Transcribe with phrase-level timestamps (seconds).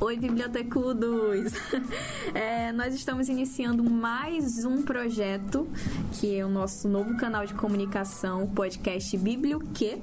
[0.00, 1.52] Oi, bibliotecudos!
[2.32, 5.66] É, nós estamos iniciando mais um projeto,
[6.12, 10.00] que é o nosso novo canal de comunicação, o podcast Biblioque.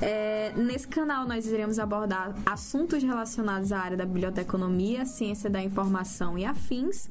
[0.00, 6.36] É, nesse canal nós iremos abordar assuntos relacionados à área da biblioteconomia, ciência da informação
[6.36, 7.08] e afins.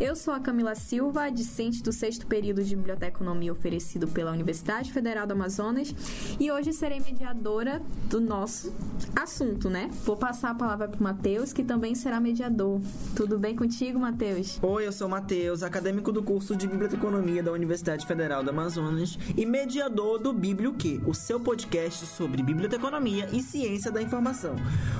[0.00, 5.26] Eu sou a Camila Silva, discente do sexto período de biblioteconomia oferecido pela Universidade Federal
[5.26, 5.94] do Amazonas
[6.40, 8.74] e hoje serei mediadora do nosso
[9.14, 9.88] assunto, né?
[10.04, 12.80] Vou passar a palavra para o Matheus, que também será mediador.
[13.14, 14.58] Tudo bem contigo, Matheus?
[14.60, 19.18] Oi, eu sou o Matheus, acadêmico do curso de Biblioteconomia da Universidade Federal do Amazonas
[19.36, 24.56] e mediador do Biblioque, o seu podcast sobre biblioteconomia e ciência da informação.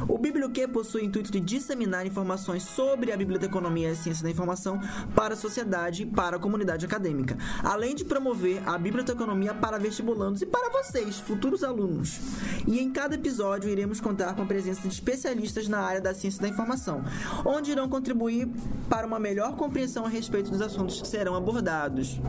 [0.09, 4.81] O Biblioque possui o intuito de disseminar informações sobre a biblioteconomia e ciência da informação
[5.15, 10.43] para a sociedade e para a comunidade acadêmica, além de promover a biblioteconomia para vestibulandos
[10.43, 12.21] e para vocês, futuros alunos.
[12.67, 16.43] E em cada episódio iremos contar com a presença de especialistas na área da ciência
[16.43, 17.05] da informação,
[17.45, 18.49] onde irão contribuir
[18.89, 22.21] para uma melhor compreensão a respeito dos assuntos que serão abordados.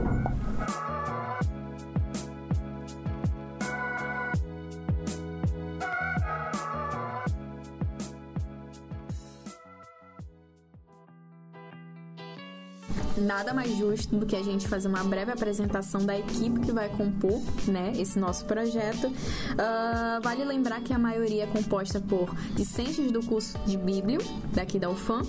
[13.18, 16.90] Nada mais justo do que a gente fazer uma breve apresentação da equipe que vai
[16.90, 19.08] compor né, esse nosso projeto.
[19.08, 24.20] Uh, vale lembrar que a maioria é composta por discentes do curso de Bíblio,
[24.54, 25.22] daqui da UFAM,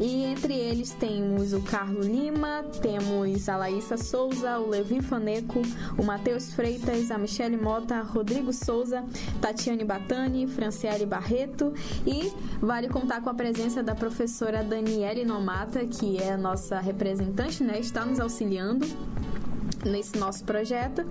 [0.00, 5.60] e entre eles temos o Carlos Lima, temos a Laísa Souza, o Levi Faneco,
[5.98, 9.04] o Matheus Freitas, a Michele Mota, Rodrigo Souza,
[9.40, 11.72] Tatiane Batani, Franciele Barreto
[12.06, 17.62] e vale contar com a presença da professora Daniele Nomata, que é a nossa representante,
[17.64, 17.78] né?
[17.80, 18.86] Está nos auxiliando
[19.84, 21.04] nesse nosso projeto.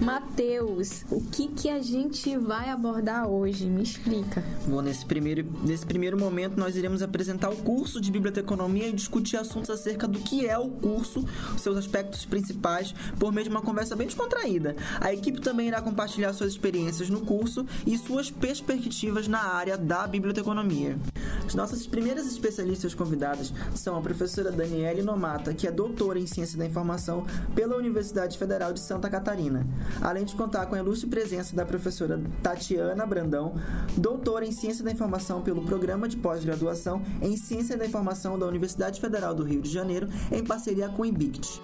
[0.00, 3.66] Matheus, o que que a gente vai abordar hoje?
[3.66, 4.44] Me explica.
[4.64, 9.36] Bom, nesse primeiro, nesse primeiro momento nós iremos apresentar o curso de biblioteconomia e discutir
[9.36, 11.24] assuntos acerca do que é o curso,
[11.58, 14.76] seus aspectos principais, por meio de uma conversa bem descontraída.
[15.00, 20.06] A equipe também irá compartilhar suas experiências no curso e suas perspectivas na área da
[20.06, 20.96] biblioteconomia.
[21.44, 26.56] As nossas primeiras especialistas convidadas são a professora Daniele Nomata, que é doutora em Ciência
[26.56, 29.66] da Informação pela Universidade Federal de Santa Catarina,
[30.00, 33.54] além de contar com a ilustre presença da professora Tatiana Brandão,
[33.96, 39.00] doutora em Ciência da Informação pelo Programa de Pós-Graduação em Ciência da Informação da Universidade
[39.00, 41.60] Federal do Rio de Janeiro, em parceria com o IBICT.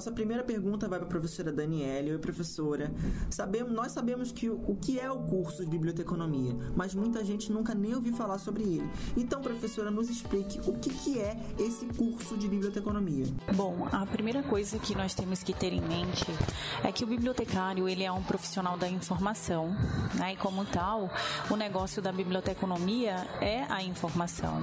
[0.00, 2.12] Nossa primeira pergunta vai para a professora Daniela.
[2.12, 2.90] Oi, professora.
[3.28, 7.52] Sabemos, nós sabemos que o, o que é o curso de biblioteconomia, mas muita gente
[7.52, 8.90] nunca nem ouviu falar sobre ele.
[9.14, 13.26] Então, professora, nos explique o que, que é esse curso de biblioteconomia.
[13.54, 16.24] Bom, a primeira coisa que nós temos que ter em mente
[16.82, 19.76] é que o bibliotecário ele é um profissional da informação,
[20.14, 20.32] né?
[20.32, 21.10] E como tal,
[21.50, 24.62] o negócio da biblioteconomia é a informação.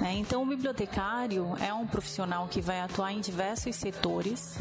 [0.00, 0.14] Né?
[0.14, 4.56] Então, o bibliotecário é um profissional que vai atuar em diversos setores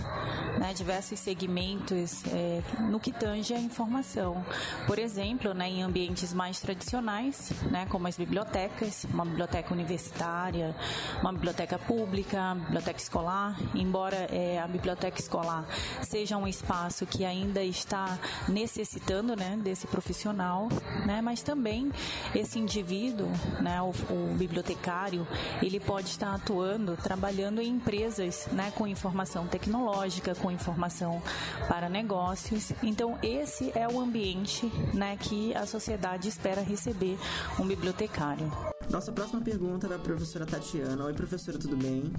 [0.58, 4.44] né, diversos segmentos é, no que tange a informação.
[4.88, 10.76] Por exemplo, né, em ambientes mais tradicionais, né, como as bibliotecas, uma biblioteca universitária,
[11.22, 15.66] uma biblioteca pública, biblioteca escolar, embora é, a biblioteca escolar
[16.02, 18.18] seja um espaço que ainda está
[18.48, 20.70] necessitando né, desse profissional,
[21.06, 21.92] né, mas também
[22.34, 23.30] esse indivíduo,
[23.62, 25.28] né, o, o bibliotecário,
[25.62, 31.22] ele pode estar atuando, trabalhando em empresas né, com informação tecnológica tecnológica, com informação
[31.68, 32.72] para negócios.
[32.84, 37.18] Então, esse é o ambiente né, que a sociedade espera receber
[37.60, 38.52] um bibliotecário.
[38.90, 41.06] Nossa próxima pergunta vai para a professora Tatiana.
[41.06, 42.12] Oi, professora, tudo bem?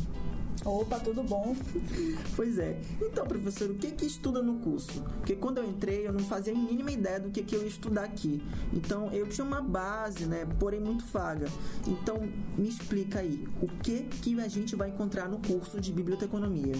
[0.64, 1.54] Opa, tudo bom?
[2.34, 2.80] Pois é.
[3.00, 5.00] Então, professor, o que que estuda no curso?
[5.18, 7.68] Porque quando eu entrei, eu não fazia a mínima ideia do que que eu ia
[7.68, 8.42] estudar aqui.
[8.72, 11.46] Então, eu tinha uma base, né, porém muito vaga.
[11.86, 16.74] Então, me explica aí, o que que a gente vai encontrar no curso de biblioteconomia?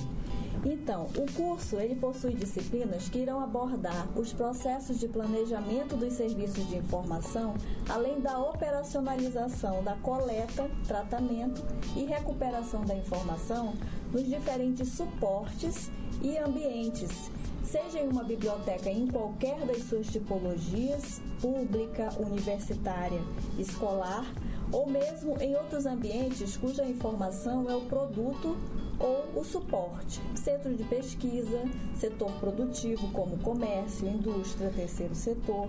[0.65, 6.67] Então, o curso ele possui disciplinas que irão abordar os processos de planejamento dos serviços
[6.69, 7.55] de informação,
[7.89, 11.65] além da operacionalização da coleta, tratamento
[11.95, 13.75] e recuperação da informação
[14.13, 15.91] nos diferentes suportes
[16.23, 17.31] e ambientes,
[17.65, 23.21] seja em uma biblioteca em qualquer das suas tipologias, pública, universitária,
[23.59, 24.25] escolar,
[24.73, 28.57] ou mesmo em outros ambientes cuja informação é o produto
[28.99, 31.63] ou o suporte, centro de pesquisa,
[31.95, 35.69] setor produtivo como comércio, indústria, terceiro setor.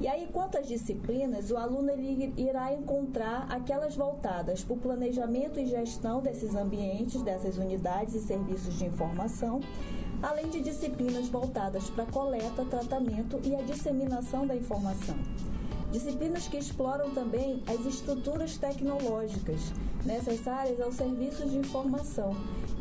[0.00, 5.58] E aí, quanto às disciplinas, o aluno ele irá encontrar aquelas voltadas para o planejamento
[5.58, 9.60] e gestão desses ambientes, dessas unidades e serviços de informação,
[10.22, 15.16] além de disciplinas voltadas para coleta, tratamento e a disseminação da informação.
[15.92, 19.72] Disciplinas que exploram também as estruturas tecnológicas
[20.04, 22.36] necessárias aos serviços de informação.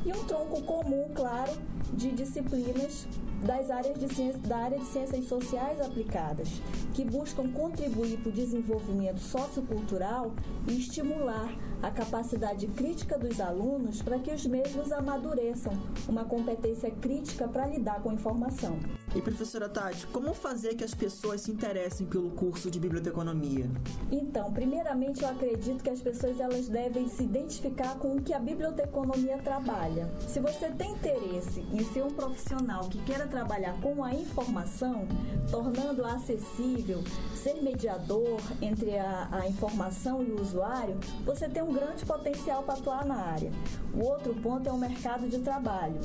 [0.05, 1.53] E um tronco comum, claro,
[1.93, 3.07] de disciplinas
[3.45, 6.49] das áreas de ciência, da área de ciências sociais aplicadas,
[6.93, 10.33] que buscam contribuir para o desenvolvimento sociocultural
[10.67, 15.73] e estimular a capacidade crítica dos alunos para que os mesmos amadureçam
[16.07, 18.79] uma competência crítica para lidar com a informação.
[19.15, 23.69] E professora Tati, como fazer que as pessoas se interessem pelo curso de biblioteconomia?
[24.11, 28.39] Então, primeiramente eu acredito que as pessoas elas devem se identificar com o que a
[28.39, 30.09] biblioteconomia trabalha.
[30.27, 35.07] Se você tem interesse em ser um profissional que queira trabalhar com a informação,
[35.49, 37.03] tornando acessível,
[37.35, 42.75] ser mediador entre a, a informação e o usuário, você tem um grande potencial para
[42.75, 43.51] atuar na área.
[43.93, 45.99] O outro ponto é o mercado de trabalho.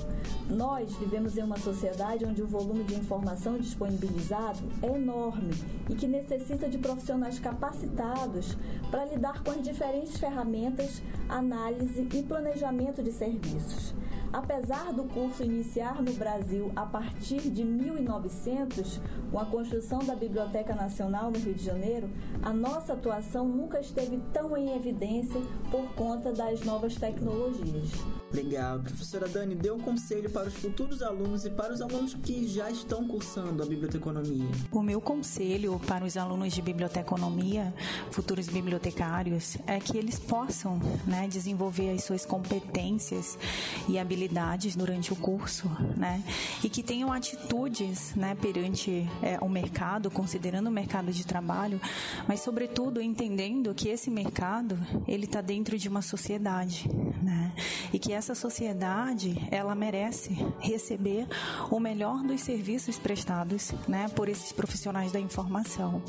[0.50, 5.54] Nós vivemos em uma sociedade onde o volume de informação disponibilizado é enorme
[5.88, 8.56] e que necessita de profissionais capacitados
[8.90, 13.94] para lidar com as diferentes ferramentas, análise e planejamento de serviços.
[14.32, 18.99] Apesar do curso iniciar no Brasil a partir de 1900,
[19.31, 22.08] com a construção da Biblioteca Nacional no Rio de Janeiro,
[22.43, 25.40] a nossa atuação nunca esteve tão em evidência
[25.70, 27.90] por conta das novas tecnologias.
[28.32, 28.79] Legal.
[28.81, 32.70] Professora Dani, dê um conselho para os futuros alunos e para os alunos que já
[32.70, 34.49] estão cursando a biblioteconomia.
[34.70, 37.75] O meu conselho para os alunos de biblioteconomia,
[38.11, 43.38] futuros bibliotecários, é que eles possam né, desenvolver as suas competências
[43.87, 46.23] e habilidades durante o curso, né?
[46.64, 51.81] E que tenham atitudes né, perante é, o mercado, considerando o mercado de trabalho,
[52.26, 56.88] mas sobretudo entendendo que esse mercado ele está dentro de uma sociedade,
[57.23, 57.52] né?
[57.93, 61.26] E que essa sociedade ela merece receber
[61.69, 66.00] o melhor dos serviços prestados, né, por esses profissionais da informação.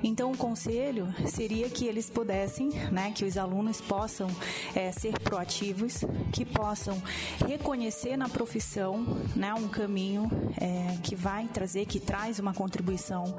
[0.00, 4.28] Então, o conselho seria que eles pudessem, né, que os alunos possam
[4.72, 7.02] é, ser proativos, que possam
[7.44, 13.36] reconhecer na profissão, né, um caminho é, que vai trazer, que traz uma contribuição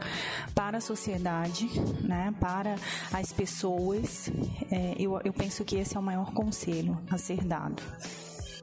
[0.53, 1.69] para a sociedade,
[2.01, 2.75] né, para
[3.13, 4.29] as pessoas.
[4.69, 7.81] É, eu, eu penso que esse é o maior conselho a ser dado.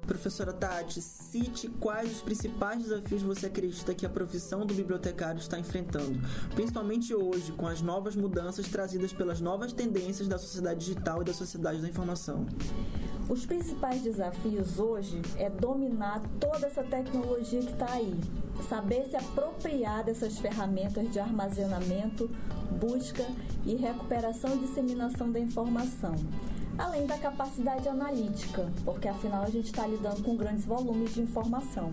[0.07, 5.59] Professora Tati, cite quais os principais desafios você acredita que a profissão do bibliotecário está
[5.59, 6.21] enfrentando,
[6.55, 11.35] principalmente hoje, com as novas mudanças trazidas pelas novas tendências da sociedade digital e da
[11.35, 12.47] sociedade da informação.
[13.29, 18.15] Os principais desafios hoje é dominar toda essa tecnologia que está aí,
[18.69, 22.31] saber se apropriar dessas ferramentas de armazenamento,
[22.79, 23.27] busca
[23.65, 26.15] e recuperação e disseminação da informação
[26.79, 31.93] além da capacidade analítica, porque afinal a gente está lidando com grandes volumes de informação.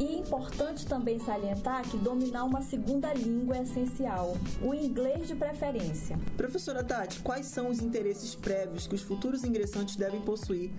[0.00, 6.16] E importante também salientar que dominar uma segunda língua é essencial, o inglês de preferência.
[6.36, 10.70] Professora Tati, quais são os interesses prévios que os futuros ingressantes devem possuir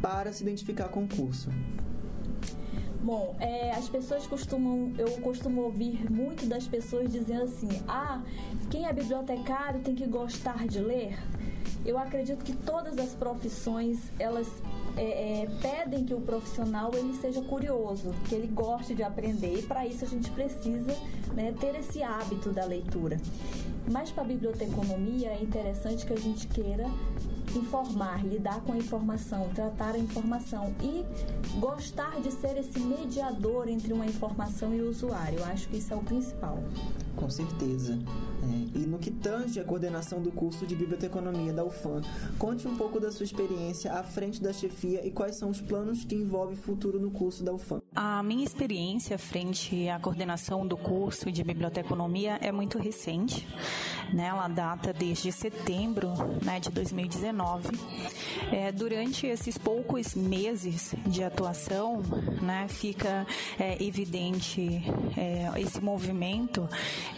[0.00, 1.50] para se identificar com o curso?
[3.02, 8.22] Bom, é, as pessoas costumam, eu costumo ouvir muito das pessoas dizendo assim: ah,
[8.70, 11.18] quem é bibliotecário tem que gostar de ler.
[11.84, 14.46] Eu acredito que todas as profissões elas
[14.96, 19.62] é, é, pedem que o profissional ele seja curioso, que ele goste de aprender e
[19.62, 20.94] para isso a gente precisa
[21.34, 23.18] né, ter esse hábito da leitura.
[23.90, 26.86] Mas para a biblioteconomia é interessante que a gente queira
[27.56, 31.04] informar, lidar com a informação, tratar a informação e
[31.58, 35.40] gostar de ser esse mediador entre uma informação e o usuário.
[35.40, 36.58] Eu acho que isso é o principal.
[37.20, 37.98] Com certeza.
[38.42, 42.00] É, e no que tange a coordenação do curso de Biblioteconomia da UFAM,
[42.38, 46.02] conte um pouco da sua experiência à frente da chefia e quais são os planos
[46.02, 47.82] que envolve futuro no curso da UFAM.
[47.94, 53.46] A minha experiência frente à coordenação do curso de biblioteconomia é muito recente.
[54.14, 54.26] Né?
[54.26, 56.08] Ela data desde setembro
[56.42, 57.68] né, de 2019.
[58.50, 62.02] É, durante esses poucos meses de atuação,
[62.40, 63.26] né, fica
[63.58, 64.82] é, evidente
[65.16, 66.68] é, esse movimento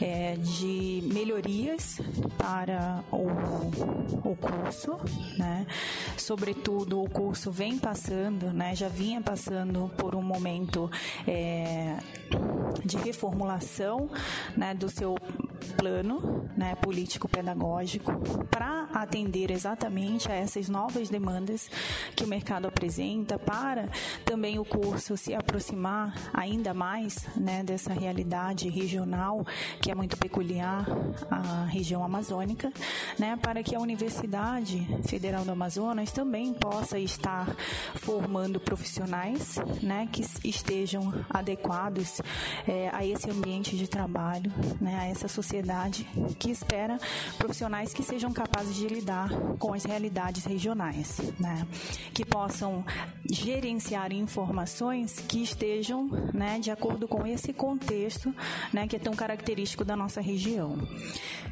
[0.01, 1.99] é, de melhorias
[2.39, 4.99] para o, o curso.
[5.39, 5.67] Né?
[6.17, 10.91] Sobretudo, o curso vem passando, né, já vinha passando por um momento
[11.27, 11.97] é,
[12.85, 14.11] de reformulação
[14.57, 15.17] né, do seu
[15.77, 18.13] plano né, político-pedagógico
[18.51, 21.71] para atender exatamente a essas novas demandas
[22.15, 23.89] que o mercado apresenta, para
[24.25, 29.45] também o curso se aproximar ainda mais né, dessa realidade regional
[29.81, 30.87] que é muito peculiar
[31.31, 32.73] à região amazônica,
[33.19, 37.47] né, para que a Universidade Federal do Amazonas também possa estar
[37.95, 42.21] formando profissionais né, que estejam adequados
[42.67, 46.07] é, a esse ambiente de trabalho, né, a essa sociedade
[46.39, 46.99] que espera
[47.39, 51.67] profissionais que sejam capazes de lidar com as realidades regionais, né,
[52.13, 52.85] que possam
[53.31, 58.35] gerenciar informações que estejam né, de acordo com esse contexto
[58.73, 60.79] né, que é tão característico da nossa região.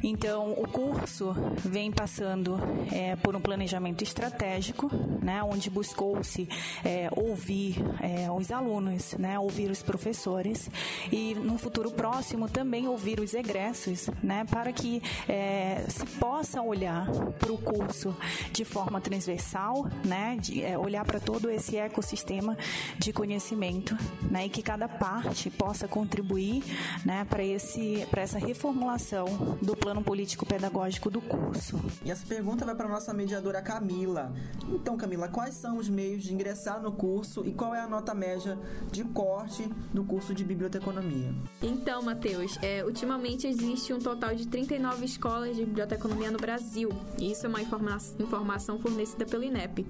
[0.03, 2.57] Então, o curso vem passando
[2.91, 4.89] é, por um planejamento estratégico,
[5.21, 6.49] né, onde buscou-se
[6.83, 10.69] é, ouvir é, os alunos, né, ouvir os professores
[11.11, 17.07] e, no futuro próximo, também ouvir os egressos, né, para que é, se possa olhar
[17.39, 18.15] para o curso
[18.51, 22.57] de forma transversal, né, de, é, olhar para todo esse ecossistema
[22.97, 23.97] de conhecimento,
[24.29, 26.63] né, e que cada parte possa contribuir,
[27.05, 31.79] né, para esse para essa reformulação do plano político pedagógico do curso.
[32.03, 34.33] E essa pergunta vai para nossa mediadora Camila.
[34.69, 38.13] Então, Camila, quais são os meios de ingressar no curso e qual é a nota
[38.13, 38.57] média
[38.91, 41.33] de corte do curso de biblioteconomia?
[41.61, 46.89] Então, Matheus, é, ultimamente existe um total de 39 escolas de biblioteconomia no Brasil.
[47.19, 49.85] Isso é uma informa informação fornecida pelo INEP.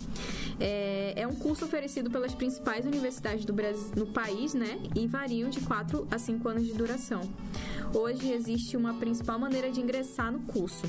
[0.60, 4.80] É, é, um curso oferecido pelas principais universidades do Brasil, no país, né?
[4.96, 7.22] E variam de 4 a 5 anos de duração.
[7.94, 10.88] Hoje existe uma principal maneira de ingressar no curso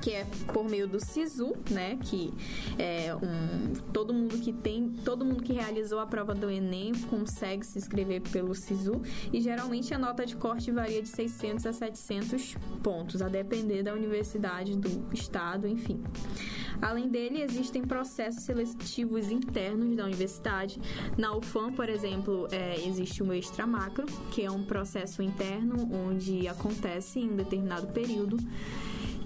[0.00, 1.98] que é por meio do SISU, né?
[2.02, 2.32] Que
[2.78, 7.64] é um todo mundo que tem, todo mundo que realizou a prova do ENEM consegue
[7.66, 9.00] se inscrever pelo SISU
[9.32, 13.92] e geralmente a nota de corte varia de 600 a 700 pontos, a depender da
[13.92, 16.02] universidade, do estado, enfim.
[16.80, 20.80] Além dele, existem processos seletivos internos da universidade.
[21.18, 26.48] Na UFAM, por exemplo, é, existe o extra macro, que é um processo interno onde
[26.48, 28.38] acontece em um determinado período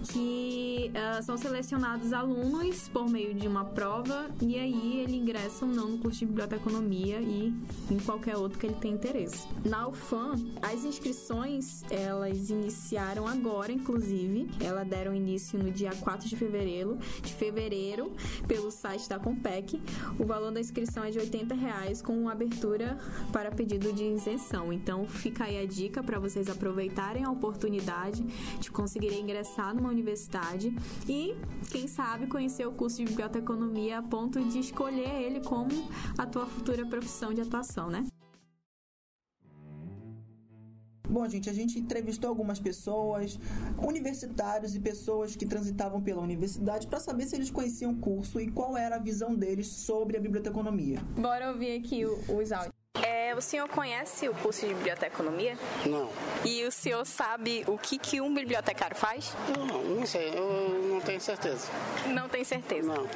[0.08, 5.70] que uh, são selecionados alunos por meio de uma prova e aí ele ingressa ou
[5.70, 7.54] não no curso de biblioteconomia e
[7.90, 9.46] em qualquer outro que ele tenha interesse.
[9.64, 16.36] Na UFAM, as inscrições elas iniciaram agora, inclusive, elas deram início no dia 4 de
[16.36, 18.12] fevereiro, de fevereiro
[18.46, 19.80] pelo site da Compec.
[20.18, 22.98] O valor da inscrição é de 80 reais com abertura
[23.32, 24.72] para pedido de isenção.
[24.72, 28.22] Então fica aí a dica para vocês aproveitarem a oportunidade
[28.60, 30.74] de conseguirem ingressar numa universidade
[31.08, 31.34] e,
[31.70, 35.70] quem sabe, conhecer o curso de biblioteconomia a ponto de escolher ele como
[36.18, 38.04] a tua futura profissão de atuação, né?
[41.08, 43.38] Bom, gente, a gente entrevistou algumas pessoas,
[43.78, 48.50] universitários e pessoas que transitavam pela universidade para saber se eles conheciam o curso e
[48.50, 51.00] qual era a visão deles sobre a biblioteconomia.
[51.16, 52.83] Bora ouvir aqui os áudios.
[53.02, 55.58] É, o senhor conhece o curso de biblioteconomia?
[55.84, 56.10] Não.
[56.44, 59.34] E o senhor sabe o que, que um bibliotecário faz?
[59.56, 61.68] Não, não sei, eu não tenho certeza.
[62.06, 62.88] Não tem certeza?
[62.88, 63.06] Não.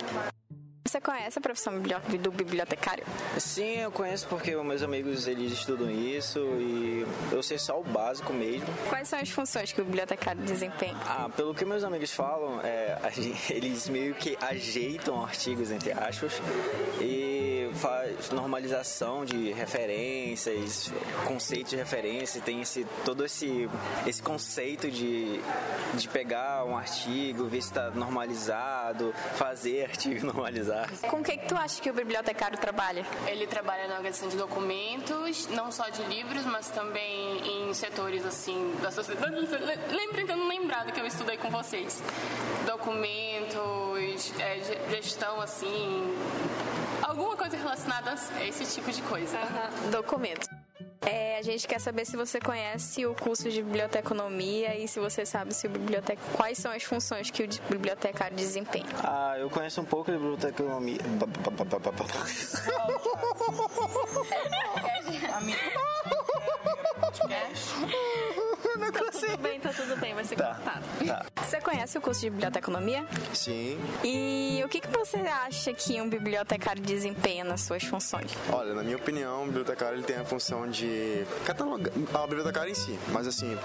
[0.89, 3.05] Você conhece a profissão do bibliotecário?
[3.39, 8.33] Sim, eu conheço porque meus amigos eles estudam isso e eu sei só o básico
[8.33, 8.67] mesmo.
[8.89, 10.97] Quais são as funções que o bibliotecário desempenha?
[11.07, 12.99] Ah, pelo que meus amigos falam, é,
[13.53, 16.41] eles meio que ajeitam artigos, entre aspas,
[17.03, 20.93] e faz normalização de referências,
[21.27, 23.69] conceitos de referência, tem esse, todo esse,
[24.07, 25.41] esse conceito de,
[25.95, 30.93] de pegar um artigo, ver se está normalizado, fazer artigo normalizado.
[31.09, 33.05] Com o que, que tu acha que o bibliotecário trabalha?
[33.27, 38.75] Ele trabalha na organização de documentos, não só de livros, mas também em setores assim
[38.83, 39.35] da sociedade.
[39.35, 42.03] Lembra, tentando lembrar do que eu estudei com vocês.
[42.67, 44.61] Documentos, é,
[44.91, 46.15] gestão assim,
[47.19, 49.37] alguma coisa relacionada a esse tipo de coisa.
[49.37, 49.91] Uhum.
[49.91, 50.49] Documentos.
[51.01, 55.25] É, a gente quer saber se você conhece o curso de biblioteconomia e se você
[55.25, 56.21] sabe se o biblioteca...
[56.35, 58.87] quais são as funções que o bibliotecário desempenha.
[59.03, 60.99] Ah, eu conheço um pouco de biblioteconomia.
[68.79, 70.85] Não tá tudo bem, tá tudo bem, vai ser tá, cortado.
[71.07, 71.27] Tá.
[71.45, 73.07] Você conhece o curso de biblioteconomia?
[73.33, 73.79] Sim.
[74.05, 78.31] E o que, que você acha que um bibliotecário desempenha nas suas funções?
[78.53, 82.75] Olha, na minha opinião, o bibliotecário ele tem a função de catalogar a bibliotecária em
[82.75, 83.57] si, mas assim,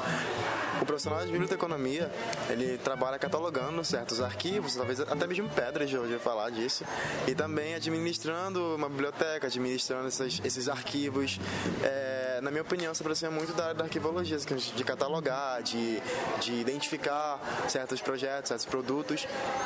[0.81, 2.11] o profissional de biblioteconomia,
[2.49, 6.83] ele trabalha catalogando certos arquivos, talvez até mesmo pedras, já ouvi falar disso,
[7.27, 11.39] e também administrando uma biblioteca, administrando esses, esses arquivos,
[11.83, 14.47] é, na minha opinião, se aproxima muito da área da arquivologia, assim,
[14.83, 16.01] de catalogar, de,
[16.41, 19.25] de identificar certos projetos, certos produtos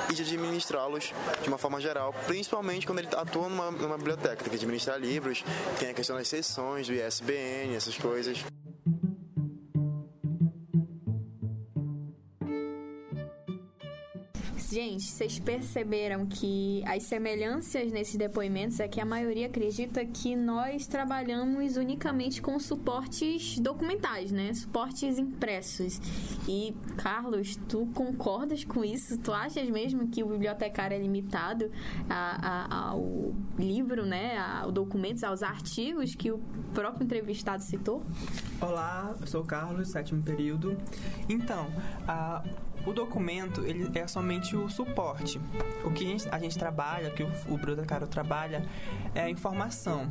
[0.09, 4.49] e de administrá-los de uma forma geral, principalmente quando ele atua numa, numa biblioteca, tem
[4.49, 5.43] que administrar livros,
[5.79, 8.43] tem a questão das sessões, do ISBN, essas coisas.
[14.77, 20.85] Gente, vocês perceberam que as semelhanças nesses depoimentos é que a maioria acredita que nós
[20.85, 24.53] trabalhamos unicamente com suportes documentais, né?
[24.53, 25.99] Suportes impressos.
[26.47, 29.17] E, Carlos, tu concordas com isso?
[29.17, 31.71] Tu achas mesmo que o bibliotecário é limitado
[32.07, 34.37] a, a, ao livro, né?
[34.37, 36.37] Aos documentos, aos artigos que o
[36.75, 38.03] próprio entrevistado citou?
[38.61, 40.77] Olá, eu sou o Carlos, sétimo período.
[41.27, 41.65] Então,
[42.07, 42.43] a
[42.87, 45.41] o documento ele é somente o suporte.
[45.83, 48.65] O que a gente trabalha, que o, o bibliotecário trabalha,
[49.13, 50.09] é a informação.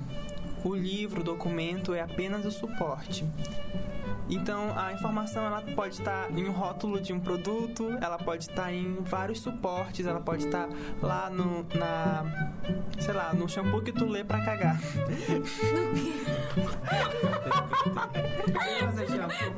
[0.62, 3.25] O livro, o documento é apenas o suporte.
[4.28, 8.73] Então, a informação ela pode estar em um rótulo de um produto, ela pode estar
[8.73, 10.68] em vários suportes, ela pode estar
[11.00, 12.25] lá no na
[12.99, 14.80] sei lá, no shampoo que tu lê para cagar.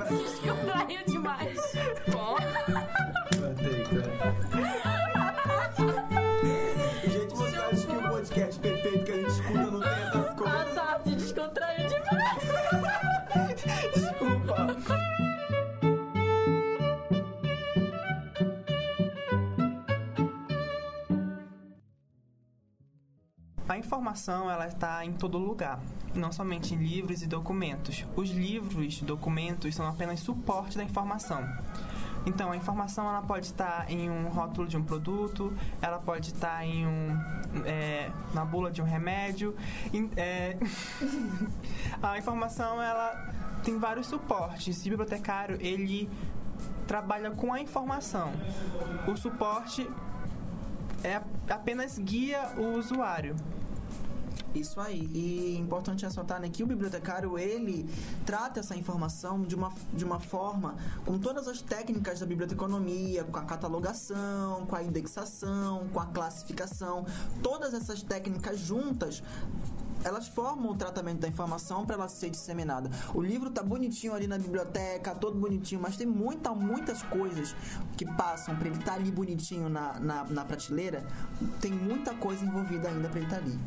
[0.08, 1.58] Descontraiu demais.
[3.07, 3.07] Gente,
[23.68, 25.78] A informação ela está em todo lugar,
[26.14, 28.06] não somente em livros e documentos.
[28.16, 31.46] Os livros e documentos são apenas suporte da informação.
[32.24, 36.64] Então, a informação ela pode estar em um rótulo de um produto, ela pode estar
[36.64, 37.20] em um
[37.64, 39.54] é, na bula de um remédio.
[39.92, 40.56] Em- é,
[42.02, 43.32] a informação ela
[43.62, 44.80] tem vários suportes.
[44.80, 46.08] O bibliotecário ele
[46.86, 48.32] trabalha com a informação.
[49.06, 49.88] O suporte
[51.04, 53.36] é apenas guia o usuário.
[54.54, 55.08] Isso aí.
[55.12, 57.88] E importante ressaltar né, que o bibliotecário ele
[58.24, 60.74] trata essa informação de uma, de uma forma
[61.04, 67.04] com todas as técnicas da biblioteconomia, com a catalogação, com a indexação, com a classificação,
[67.42, 69.22] todas essas técnicas juntas
[70.04, 72.90] elas formam o tratamento da informação para ela ser disseminada.
[73.14, 77.54] O livro tá bonitinho ali na biblioteca, todo bonitinho, mas tem muita, muitas coisas
[77.96, 81.04] que passam para ele estar ali bonitinho na, na, na prateleira.
[81.60, 83.58] Tem muita coisa envolvida ainda para ele estar ali.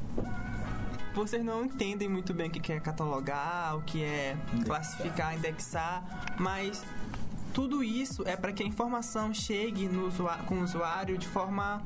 [1.13, 6.03] Vocês não entendem muito bem o que é catalogar, o que é classificar, indexar,
[6.39, 6.83] mas
[7.53, 11.81] tudo isso é para que a informação chegue no usua- com o usuário de forma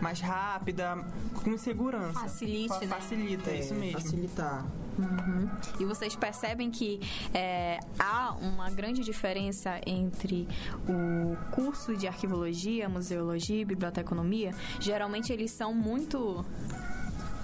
[0.00, 0.96] mais rápida,
[1.44, 2.18] com segurança.
[2.20, 2.86] Facilite, Fa- né?
[2.86, 4.00] Facilita, é isso mesmo.
[4.00, 4.64] Facilitar.
[4.98, 5.48] Uhum.
[5.80, 7.00] E vocês percebem que
[7.32, 10.46] é, há uma grande diferença entre
[10.88, 14.54] o curso de arquivologia, museologia e biblioteconomia?
[14.80, 16.44] Geralmente eles são muito.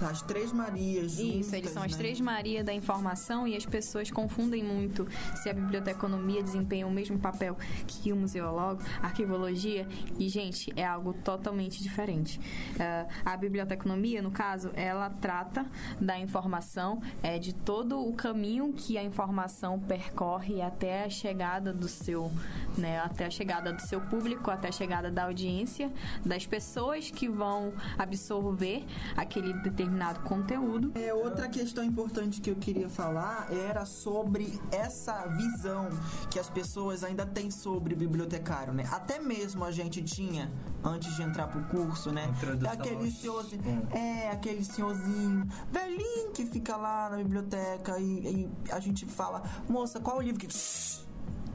[0.01, 1.97] As três Marias juntas, Isso, eles são as né?
[1.97, 7.19] três Maria da informação e as pessoas confundem muito se a biblioteconomia desempenha o mesmo
[7.19, 12.39] papel que o museólogo, arquivologia, e, gente, é algo totalmente diferente.
[12.79, 15.65] Ah, a biblioteconomia, no caso, ela trata
[15.99, 21.87] da informação, é, de todo o caminho que a informação percorre até a chegada do
[21.87, 22.31] seu,
[22.77, 25.91] né, até a chegada do seu público, até a chegada da audiência,
[26.25, 28.85] das pessoas que vão absorver
[29.17, 29.88] aquele determinado
[30.23, 30.91] conteúdo.
[30.95, 35.89] É, outra questão importante que eu queria falar era sobre essa visão
[36.29, 38.87] que as pessoas ainda têm sobre o bibliotecário, né?
[38.91, 40.51] Até mesmo a gente tinha
[40.83, 42.25] antes de entrar pro curso, né?
[42.37, 48.79] Introdução aquele senhorzinho, é, aquele senhorzinho velhinho que fica lá na biblioteca e, e a
[48.79, 50.47] gente fala, moça, qual o livro que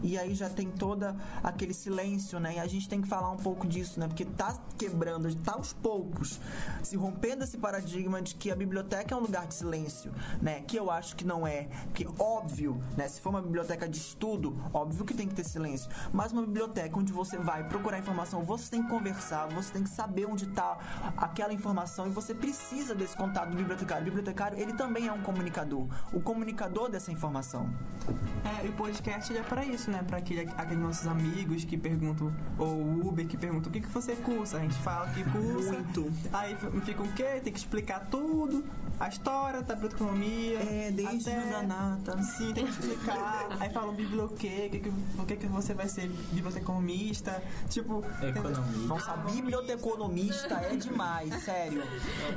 [0.04, 2.56] e aí já tem toda aquele silêncio, né?
[2.56, 4.06] E a gente tem que falar um pouco disso, né?
[4.06, 6.38] Porque tá quebrando, tá aos poucos,
[6.82, 10.12] se rompendo esse paradigma de que a biblioteca é um lugar de silêncio,
[10.42, 10.60] né?
[10.60, 11.68] Que eu acho que não é.
[11.94, 13.08] Que óbvio, né?
[13.08, 15.90] Se for uma biblioteca de estudo, óbvio que tem que ter silêncio.
[16.12, 19.90] Mas uma biblioteca onde você vai procurar informação, você tem que conversar, você tem que
[19.90, 20.78] saber onde tá
[21.16, 24.02] aquela informação e você precisa desse contato do bibliotecário.
[24.02, 27.72] O bibliotecário, ele também é um comunicador, o comunicador dessa informação.
[28.44, 29.93] É, e o podcast é para isso, né?
[29.94, 34.16] Né, aquele, aqueles nossos amigos que perguntam, ou Uber que perguntam o que, que você
[34.16, 34.58] cursa.
[34.58, 35.72] A gente fala que cursa.
[35.72, 36.12] Muito.
[36.32, 37.40] Aí fica o quê?
[37.42, 38.64] Tem que explicar tudo.
[38.98, 40.58] A história da biblioteconomia.
[40.60, 41.50] É, desde até...
[41.50, 42.22] da nata.
[42.22, 43.48] Sim, tem que explicar.
[43.58, 47.42] aí fala o biblioquê, que, que, por que, que você vai ser biblioteconomista.
[47.68, 48.04] Tipo.
[48.22, 48.86] Economia.
[48.86, 51.82] Nossa, biblioteconomista é demais, sério.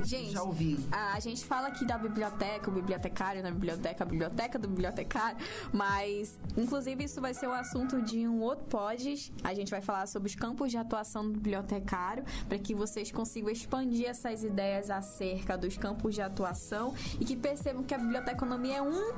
[0.04, 0.80] Gente, Já ouvi.
[0.92, 5.38] A, a gente fala aqui da biblioteca, o bibliotecário na biblioteca, a biblioteca do bibliotecário,
[5.72, 9.32] mas inclusive isso vai ser o assunto de um outro pod.
[9.44, 13.52] A gente vai falar sobre os campos de atuação do bibliotecário, para que vocês consigam
[13.52, 18.82] expandir essas ideias acerca dos campos de atuação e que percebam que a biblioteconomia é
[18.82, 19.14] um,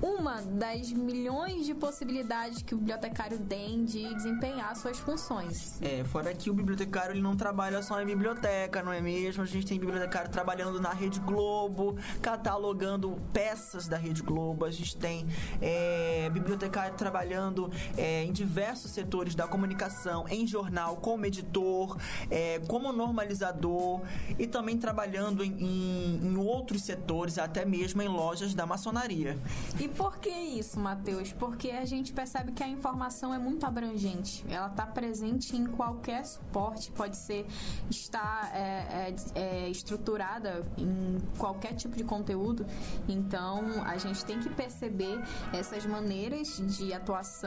[0.00, 5.80] uma das milhões de possibilidades que o bibliotecário tem de desempenhar suas funções.
[5.82, 9.42] É, fora que o bibliotecário ele não trabalha só em biblioteca, não é mesmo?
[9.42, 14.96] A gente tem bibliotecário trabalhando na Rede Globo, catalogando peças da Rede Globo, a gente
[14.96, 15.26] tem
[15.60, 17.47] é, bibliotecário trabalhando
[17.96, 21.96] é, em diversos setores da comunicação, em jornal, como editor,
[22.30, 24.00] é, como normalizador
[24.38, 29.38] e também trabalhando em, em, em outros setores, até mesmo em lojas da maçonaria.
[29.78, 31.32] E por que isso, Matheus?
[31.32, 34.44] Porque a gente percebe que a informação é muito abrangente.
[34.48, 37.46] Ela está presente em qualquer suporte, pode ser
[37.90, 42.66] estar é, é, é, estruturada em qualquer tipo de conteúdo.
[43.08, 45.20] Então, a gente tem que perceber
[45.52, 47.37] essas maneiras de atuação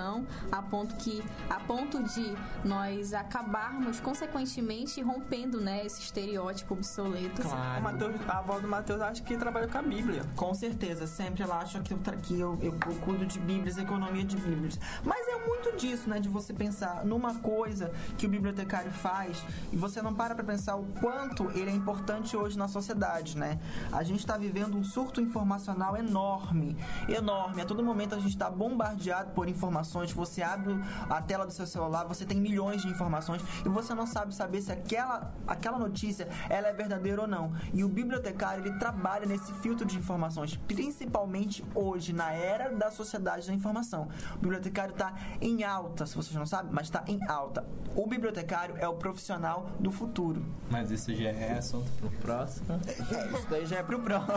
[0.52, 7.42] a ponto que a ponto de nós acabarmos consequentemente rompendo, né, esse estereótipo obsoleto.
[7.42, 10.24] O Mateus, a avó do Matheus acha que trabalha com a Bíblia.
[10.36, 14.24] Com certeza, sempre ela acha que eu, que eu, eu, eu cuido de Bíblias, economia
[14.24, 14.80] de Bíblias.
[15.04, 16.20] Mas é muito disso, né?
[16.20, 20.76] De você pensar numa coisa que o bibliotecário faz e você não para pra pensar
[20.76, 23.60] o quanto ele é importante hoje na sociedade, né?
[23.92, 26.78] A gente tá vivendo um surto informacional enorme,
[27.10, 27.62] enorme.
[27.62, 29.81] A todo momento a gente tá bombardeado por informações.
[30.14, 30.74] Você abre
[31.10, 34.62] a tela do seu celular, você tem milhões de informações e você não sabe saber
[34.62, 37.54] se aquela, aquela notícia ela é verdadeira ou não.
[37.74, 43.48] E o bibliotecário ele trabalha nesse filtro de informações, principalmente hoje, na era da sociedade
[43.48, 44.08] da informação.
[44.36, 47.66] O bibliotecário está em alta, se vocês não sabem, mas está em alta.
[47.96, 50.46] O bibliotecário é o profissional do futuro.
[50.70, 52.80] Mas isso já é assunto pro próximo.
[52.88, 54.32] É, isso daí já é pro próximo.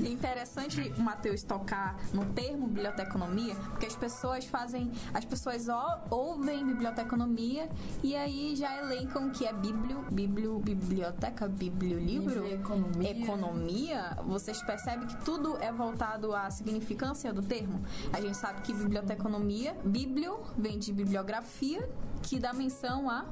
[0.00, 6.64] Interessante o Matheus tocar no termo biblioteconomia, porque as pessoas fazem, as pessoas ó- ouvem
[6.66, 7.68] biblioteconomia
[8.02, 13.10] e aí já elencam que é biblio, biblio, biblioteca, bibliolivro, Biblioeconomia.
[13.10, 14.18] economia.
[14.26, 17.80] Vocês percebem que tudo é voltado à significância do termo.
[18.12, 21.88] A gente sabe que biblioteconomia, biblio vem de bibliografia,
[22.22, 23.24] que dá menção a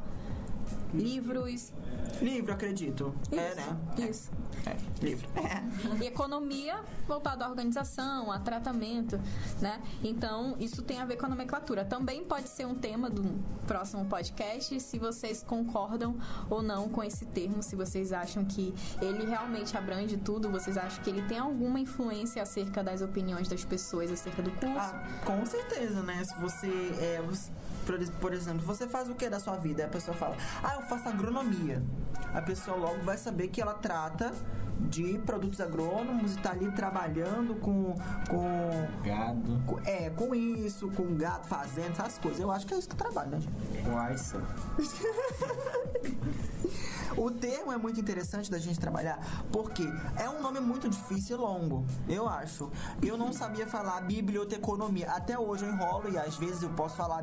[0.95, 1.73] livros,
[2.21, 3.13] Livro, acredito.
[3.33, 4.09] É, Isso, né?
[4.09, 4.31] Isso.
[4.65, 5.27] É, livro.
[6.01, 9.19] E economia voltada à organização, a tratamento,
[9.61, 9.81] né?
[10.05, 11.85] Então, isso tem a ver com a nomenclatura.
[11.85, 13.25] Também pode ser um tema do
[13.67, 16.17] próximo podcast, se vocês concordam
[16.49, 21.03] ou não com esse termo, se vocês acham que ele realmente abrange tudo, vocês acham
[21.03, 24.77] que ele tem alguma influência acerca das opiniões das pessoas acerca do curso.
[24.79, 26.23] Ah, com certeza, né?
[26.25, 26.69] Se você,
[27.01, 27.51] é, você-
[27.85, 29.85] por, por exemplo, você faz o que da sua vida?
[29.85, 31.83] A pessoa fala, ah, eu faço agronomia.
[32.35, 34.33] A pessoa logo vai saber que ela trata
[34.81, 37.95] de produtos agrônomos e tá ali trabalhando com,
[38.29, 39.62] com, Gado.
[39.66, 42.40] com- é, com isso, com gato, fazenda, essas coisas.
[42.40, 43.88] Eu acho que é isso que trabalha, né, gente?
[44.21, 44.40] São?
[47.16, 49.18] O termo é muito interessante da gente trabalhar
[49.53, 52.71] porque é um nome muito difícil e longo, eu acho.
[53.03, 55.11] Eu não sabia falar biblioteconomia.
[55.11, 57.21] Até hoje eu enrolo e às vezes eu posso falar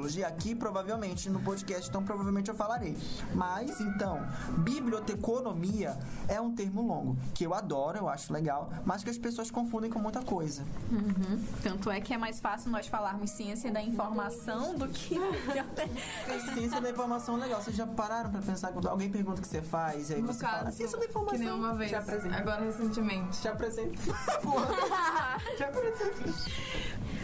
[0.00, 2.96] bibliotecologia aqui, provavelmente no podcast, então provavelmente eu falarei.
[3.34, 4.20] Mas então,
[4.58, 9.50] biblioteconomia é um termo longo que eu adoro, eu acho legal, mas que as pessoas
[9.50, 10.64] confundem com muita coisa.
[10.90, 11.44] Uhum.
[11.62, 15.18] Tanto é que é mais fácil nós falarmos ciência da informação do que
[16.54, 17.60] Ciência da informação é legal.
[17.60, 20.28] Vocês já pararam pra pensar quando alguém pergunta o que você faz e aí No
[20.28, 21.38] você fala caso, ciência da informação?
[21.38, 23.42] que nem uma vez, agora recentemente.
[23.42, 24.00] Já apresenta.
[25.58, 25.70] Já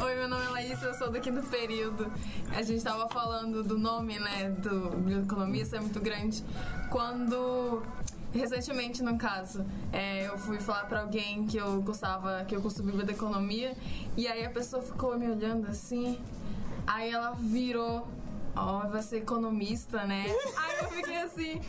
[0.05, 2.13] Oi, meu nome é Laís, eu sou daqui do período.
[2.67, 6.43] Gente tava falando do nome, né, do biblioteconomia, isso é muito grande.
[6.91, 7.81] Quando
[8.35, 12.83] recentemente, no caso, é, eu fui falar pra alguém que eu gostava, que eu curso
[12.83, 13.73] biblioteconomia,
[14.17, 16.19] e aí a pessoa ficou me olhando assim,
[16.85, 18.09] aí ela virou
[18.57, 20.25] Ó, vai ser economista, né?
[20.57, 21.61] Aí eu fiquei assim.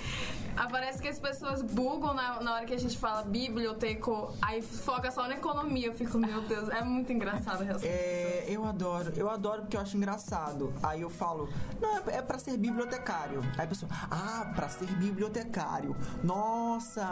[0.55, 4.61] ah, Parece que as pessoas bugam na, na hora que a gente fala biblioteco, aí
[4.61, 5.87] foca só na economia.
[5.87, 9.81] Eu fico, meu Deus, é muito engraçado essa É, eu adoro, eu adoro porque eu
[9.81, 10.73] acho engraçado.
[10.81, 13.41] Aí eu falo, não, é, é pra ser bibliotecário.
[13.57, 15.95] Aí a pessoa, ah, pra ser bibliotecário.
[16.23, 17.05] Nossa!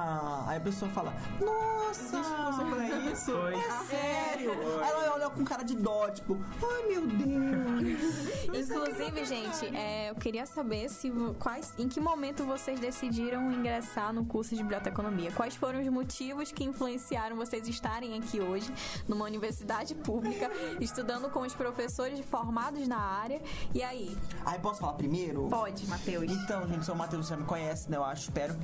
[0.47, 2.17] Aí a pessoa fala, nossa!
[2.17, 3.31] Existe curso pra isso?
[3.47, 4.53] É sério!
[4.53, 4.83] sonho.
[4.83, 8.45] Aí ela olha com cara de dó, tipo, ai meu Deus.
[8.53, 14.25] Inclusive, gente, é, eu queria saber se quais, em que momento vocês decidiram ingressar no
[14.25, 15.31] curso de biblioteconomia.
[15.31, 18.71] Quais foram os motivos que influenciaram vocês estarem aqui hoje,
[19.07, 20.49] numa universidade pública,
[20.79, 23.41] estudando com os professores formados na área.
[23.73, 24.17] E aí?
[24.45, 25.47] Aí posso falar primeiro?
[25.47, 26.31] Pode, Matheus.
[26.31, 27.97] Então, gente, o Matheus já me conhece, né?
[27.97, 28.55] Eu acho, espero.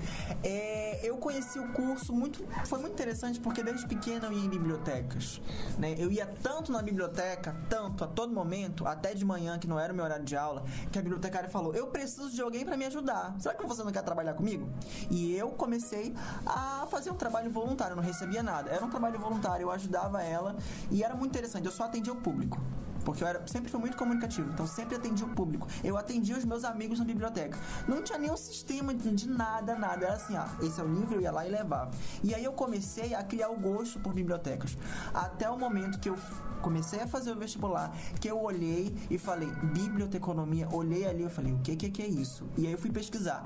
[0.44, 2.46] É, eu conheci o curso muito.
[2.66, 5.42] Foi muito interessante porque desde pequena eu ia em bibliotecas.
[5.78, 5.96] Né?
[5.98, 9.92] Eu ia tanto na biblioteca, tanto, a todo momento, até de manhã, que não era
[9.92, 12.86] o meu horário de aula, que a bibliotecária falou: Eu preciso de alguém pra me
[12.86, 13.36] ajudar.
[13.40, 14.70] Será que você não quer trabalhar comigo?
[15.10, 16.14] E eu comecei
[16.46, 18.70] a fazer um trabalho voluntário, eu não recebia nada.
[18.70, 20.56] Era um trabalho voluntário, eu ajudava ela
[20.92, 21.66] e era muito interessante.
[21.66, 22.60] Eu só atendia o público.
[23.04, 25.68] Porque eu era, sempre fui muito comunicativo, então sempre atendia o público.
[25.84, 27.58] Eu atendia os meus amigos na biblioteca.
[27.88, 30.06] Não tinha nenhum sistema de nada, nada.
[30.06, 31.92] Era assim, ah, esse é o livro, eu ia lá e levava.
[32.24, 34.78] E aí eu comecei a criar o gosto por bibliotecas.
[35.14, 36.18] Até o momento que eu
[36.62, 41.54] comecei a fazer o vestibular, que eu olhei e falei, biblioteconomia, olhei ali e falei,
[41.54, 42.48] o que, que que é isso?
[42.58, 43.44] E aí eu fui pesquisar.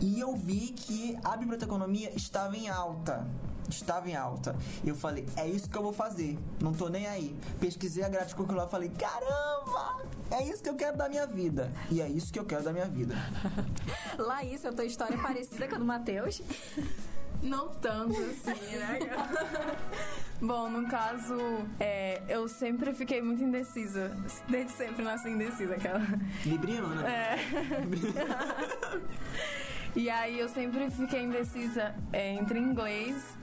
[0.00, 3.26] E eu vi que a biblioteconomia estava em alta.
[3.68, 4.56] Estava em alta.
[4.84, 6.38] E eu falei, é isso que eu vou fazer.
[6.60, 7.36] Não tô nem aí.
[7.60, 10.02] Pesquisei a grade curricular e falei, caramba!
[10.30, 11.70] É isso que eu quero da minha vida.
[11.90, 13.14] E é isso que eu quero da minha vida.
[14.18, 16.42] Laís, a tua história é parecida com a do Matheus.
[17.42, 18.98] Não tanto assim, né?
[20.40, 21.36] Bom, no caso,
[21.78, 24.16] é, eu sempre fiquei muito indecisa.
[24.48, 26.00] Desde sempre nasci indecisa, aquela.
[26.44, 27.08] Libriana?
[27.08, 27.36] É.
[29.96, 33.36] e aí eu sempre fiquei indecisa é, entre inglês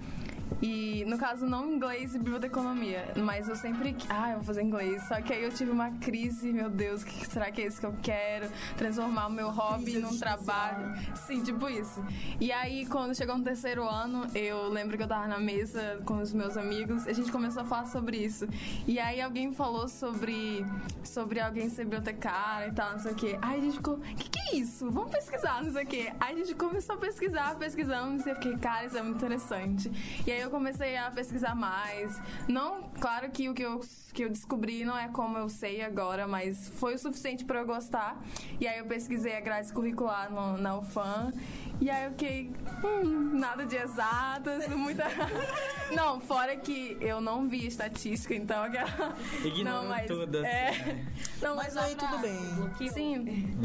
[0.62, 3.96] e, no caso, não inglês e biblioteconomia, mas eu sempre.
[4.10, 5.04] Ah, eu vou fazer inglês.
[5.08, 7.86] Só que aí eu tive uma crise, meu Deus, que será que é isso que
[7.86, 8.50] eu quero?
[8.76, 10.96] Transformar o meu hobby num trabalho.
[11.16, 12.04] Sim, tipo isso.
[12.40, 16.20] E aí, quando chegou no terceiro ano, eu lembro que eu tava na mesa com
[16.20, 18.48] os meus amigos, a gente começou a falar sobre isso.
[18.88, 20.66] E aí alguém falou sobre,
[21.04, 23.38] sobre alguém ser bibliotecária e tal, não sei o quê.
[23.42, 24.90] Aí a gente ficou, o que, que é isso?
[24.90, 26.14] Vamos pesquisar, não sei o quê.
[26.20, 29.92] Aí a gente começou a pesquisar, pesquisamos, e eu fiquei, cara, isso é muito interessante.
[30.26, 32.20] E aí eu comecei a pesquisar mais.
[32.48, 33.80] Não, claro que o que eu,
[34.14, 37.66] que eu descobri não é como eu sei agora, mas foi o suficiente pra eu
[37.66, 38.18] gostar.
[38.60, 41.32] E aí eu pesquisei a grade curricular no, na UFAM.
[41.80, 42.52] E aí eu fiquei,
[42.84, 45.06] hum, nada de exatas, muita.
[45.94, 49.16] Não, fora que eu não vi estatística, então aquela.
[49.46, 50.72] Ignorou não, mas, tudo, assim, É.
[50.72, 51.06] né?
[51.42, 52.90] Não, mas, Mas aí tudo bem.
[52.90, 53.58] Sim.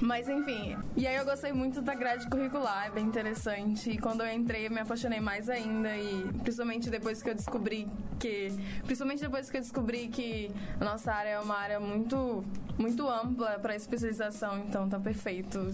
[0.00, 0.76] Mas enfim.
[0.96, 3.90] E aí eu gostei muito da grade curricular, é bem interessante.
[3.90, 5.94] E quando eu entrei, eu me apaixonei mais ainda.
[5.96, 8.52] E principalmente depois que eu descobri que.
[8.84, 10.50] Principalmente depois que eu descobri que
[10.80, 12.44] a nossa área é uma área muito,
[12.78, 15.72] muito ampla para especialização, então tá perfeito.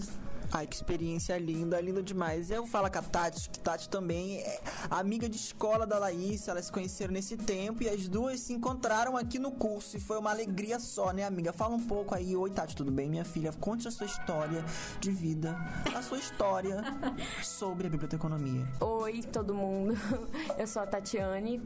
[0.55, 2.51] Ai, que experiência linda, linda demais.
[2.51, 6.65] Eu falo com a Tati, que Tati também é amiga de escola da Laís, elas
[6.65, 9.97] se conheceram nesse tempo e as duas se encontraram aqui no curso.
[9.97, 11.51] E foi uma alegria só, né, amiga?
[11.51, 12.35] Fala um pouco aí.
[12.35, 13.51] Oi, Tati, tudo bem, minha filha?
[13.53, 14.63] Conte a sua história
[14.99, 15.57] de vida,
[15.91, 16.83] a sua história
[17.41, 18.67] sobre a biblioteconomia.
[18.79, 19.95] Oi, todo mundo.
[20.55, 21.63] Eu sou a Tatiane,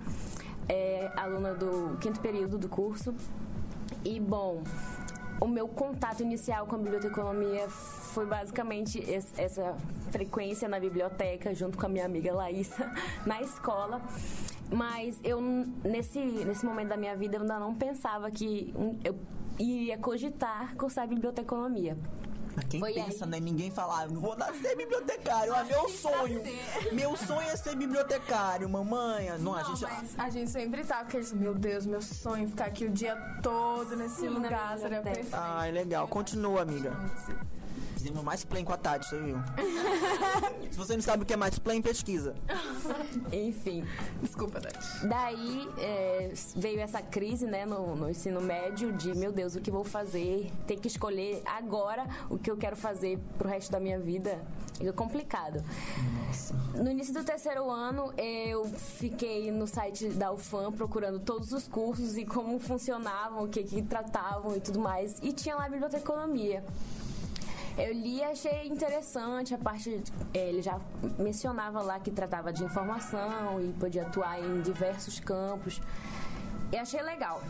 [0.70, 3.14] é, aluna do quinto período do curso.
[4.06, 4.64] E, bom,
[5.40, 9.76] o meu contato inicial com a biblioteconomia foi basicamente es- essa
[10.12, 12.92] frequência na biblioteca, junto com a minha amiga Laísa,
[13.26, 14.02] na escola.
[14.72, 15.40] Mas eu,
[15.84, 19.16] nesse, nesse momento da minha vida, eu ainda não pensava que um, eu
[19.60, 21.98] iria cogitar cursar biblioteconomia.
[22.58, 23.30] Mas Quem Foi pensa, aí.
[23.32, 23.40] né?
[23.40, 26.42] Ninguém fala, ah, eu vou nascer bibliotecário, é meu sonho.
[26.92, 29.30] Meu sonho é ser bibliotecário, mamãe.
[29.38, 29.84] Não, a Não, gente.
[29.94, 32.90] mas a gente sempre tá com aqueles, meu Deus, meu sonho é ficar aqui o
[32.90, 35.30] dia todo nesse Sim, na lugar, seria perfeito.
[35.34, 36.08] Ai, legal.
[36.08, 36.98] Continua, amiga.
[37.98, 39.38] Fizemos mais play com a Tati, você viu?
[40.70, 42.36] Se você não sabe o que é mais play, pesquisa.
[43.32, 43.84] Enfim.
[44.22, 45.08] Desculpa, Tati.
[45.08, 49.72] Daí é, veio essa crise né, no, no ensino médio de meu Deus, o que
[49.72, 50.52] vou fazer?
[50.68, 54.40] Ter que escolher agora o que eu quero fazer pro resto da minha vida.
[54.80, 55.64] É complicado.
[56.76, 62.16] No início do terceiro ano, eu fiquei no site da UFAM procurando todos os cursos
[62.16, 65.18] e como funcionavam, o que, que tratavam e tudo mais.
[65.24, 66.64] E tinha lá biblioteconomia.
[67.78, 70.02] Eu li e achei interessante a parte.
[70.34, 70.80] Ele já
[71.20, 75.80] mencionava lá que tratava de informação e podia atuar em diversos campos.
[76.72, 77.42] E achei legal.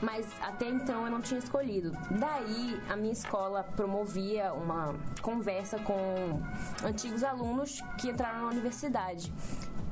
[0.00, 1.92] Mas até então eu não tinha escolhido.
[2.10, 6.40] Daí a minha escola promovia uma conversa com
[6.82, 9.30] antigos alunos que entraram na universidade.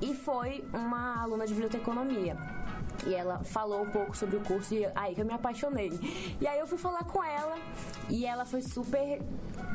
[0.00, 2.36] E foi uma aluna de biblioteconomia.
[3.06, 5.92] E ela falou um pouco sobre o curso e aí que eu me apaixonei.
[6.40, 7.56] E aí eu fui falar com ela
[8.08, 9.20] e ela foi super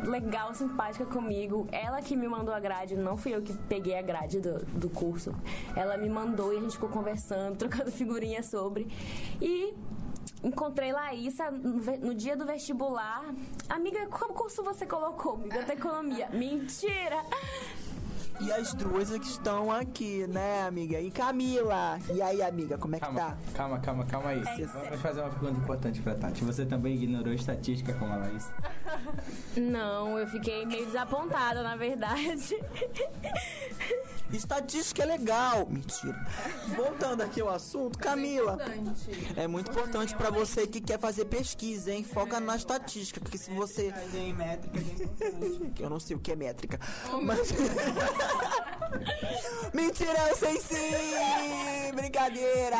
[0.04, 1.68] legal, simpática comigo.
[1.72, 4.90] Ela que me mandou a grade, não fui eu que peguei a grade do, do
[4.90, 5.34] curso.
[5.76, 8.88] Ela me mandou e a gente ficou conversando, trocando figurinhas sobre.
[9.42, 9.74] E
[10.44, 13.24] encontrei Laísa no, dia do vestibular.
[13.70, 15.38] Amiga, qual curso você colocou?
[15.38, 16.30] Biblioteconomia.
[16.34, 17.24] Mentira!
[18.40, 21.00] E as duas que estão aqui, né, amiga?
[21.02, 22.00] E Camila?
[22.14, 23.38] E aí, amiga, como é que Calma, tá?
[23.56, 24.42] calma, calma, calma aí.
[24.42, 26.44] É, Vamos fazer uma pergunta importante pra Tati.
[26.44, 28.46] Você também ignorou estatística como a Laís?
[29.58, 32.56] Não, eu fiquei meio desapontada, na verdade.
[34.32, 35.66] Estatística é legal.
[35.70, 36.26] Mentira.
[36.76, 38.58] Voltando aqui ao assunto, Camila.
[39.38, 42.04] É muito importante pra você que quer fazer pesquisa, hein?
[42.04, 43.94] Foca na estatística, porque se você.
[45.80, 46.78] Eu não sei o que é métrica.
[47.24, 47.54] Mas.
[49.74, 51.92] Mentira, eu sei sim!
[51.94, 52.78] Brincadeira!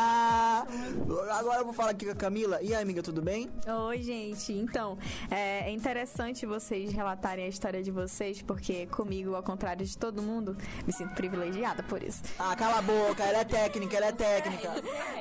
[1.38, 2.62] Agora eu vou falar aqui com a Camila.
[2.62, 3.50] E aí, amiga, tudo bem?
[3.88, 4.54] Oi, gente.
[4.54, 4.98] Então,
[5.30, 10.58] é interessante vocês relatarem a história de vocês, porque comigo, ao contrário de todo mundo,
[10.86, 12.24] me sinto privilegiada por isso.
[12.40, 14.74] Ah, cala a boca, ela é técnica, ela é técnica.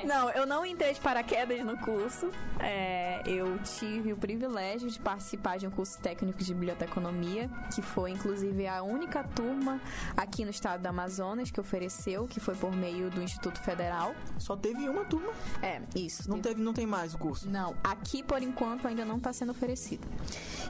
[0.03, 2.29] Não, eu não entrei de paraquedas no curso.
[2.59, 8.11] É, eu tive o privilégio de participar de um curso técnico de biblioteconomia, que foi
[8.11, 9.79] inclusive a única turma
[10.17, 14.15] aqui no estado do Amazonas que ofereceu, que foi por meio do Instituto Federal.
[14.39, 15.31] Só teve uma turma?
[15.61, 16.27] É, isso.
[16.27, 17.47] Não teve, não tem mais o curso?
[17.47, 20.07] Não, aqui por enquanto ainda não está sendo oferecido.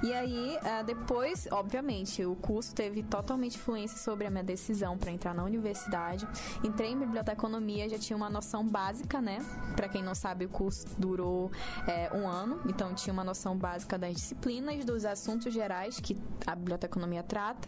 [0.03, 5.11] E aí, ah, depois, obviamente, o curso teve totalmente influência sobre a minha decisão para
[5.11, 6.27] entrar na universidade.
[6.61, 9.39] Entrei em biblioteconomia, já tinha uma noção básica, né?
[9.77, 11.49] Para quem não sabe, o curso durou
[11.87, 16.53] é, um ano, então tinha uma noção básica das disciplinas, dos assuntos gerais que a
[16.53, 17.67] biblioteconomia trata.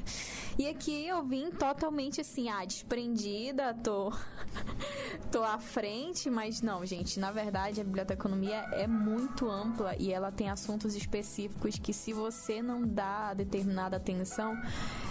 [0.58, 1.69] E aqui eu vim totalmente
[2.20, 4.12] assim, ah, desprendida, tô,
[5.32, 10.32] tô à frente, mas não, gente, na verdade a biblioteconomia é muito ampla e ela
[10.32, 14.60] tem assuntos específicos que se você não dá determinada atenção,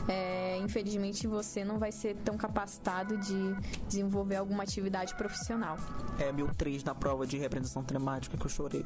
[0.09, 3.55] é, infelizmente você não vai ser tão capacitado de
[3.87, 5.77] desenvolver alguma atividade profissional.
[6.19, 8.85] É, meu 3 na prova de representação temática que eu chorei.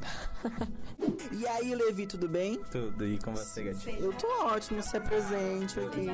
[1.32, 2.60] e aí, Levi, tudo bem?
[2.70, 3.98] Tudo, e com você, gatinho?
[3.98, 6.06] Eu tô ótimo, você é presente aqui.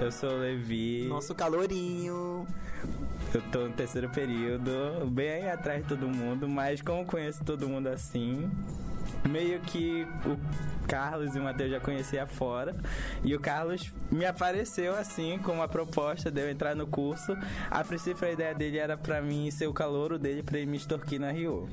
[0.00, 0.85] Eu sou o Levi.
[1.08, 2.46] Nosso calorinho.
[3.34, 7.88] Eu tô no terceiro período, bem atrás de todo mundo, mas como conheço todo mundo
[7.88, 8.50] assim,
[9.28, 10.36] meio que o
[10.86, 12.76] Carlos e o Matheus já conhecia fora.
[13.24, 17.36] E o Carlos me apareceu assim com uma proposta de eu entrar no curso.
[17.70, 20.76] A princípio a ideia dele era pra mim ser o calouro dele pra ele me
[20.76, 21.68] extorquir na Rio.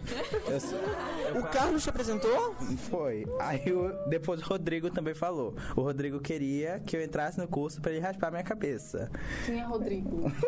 [0.47, 2.55] Eu eu O Carlos te apresentou?
[2.89, 3.25] Foi.
[3.39, 5.53] Aí o- depois o Rodrigo também falou.
[5.75, 9.11] O Rodrigo queria que eu entrasse no curso pra ele raspar minha cabeça.
[9.45, 10.31] Quem é Rodrigo?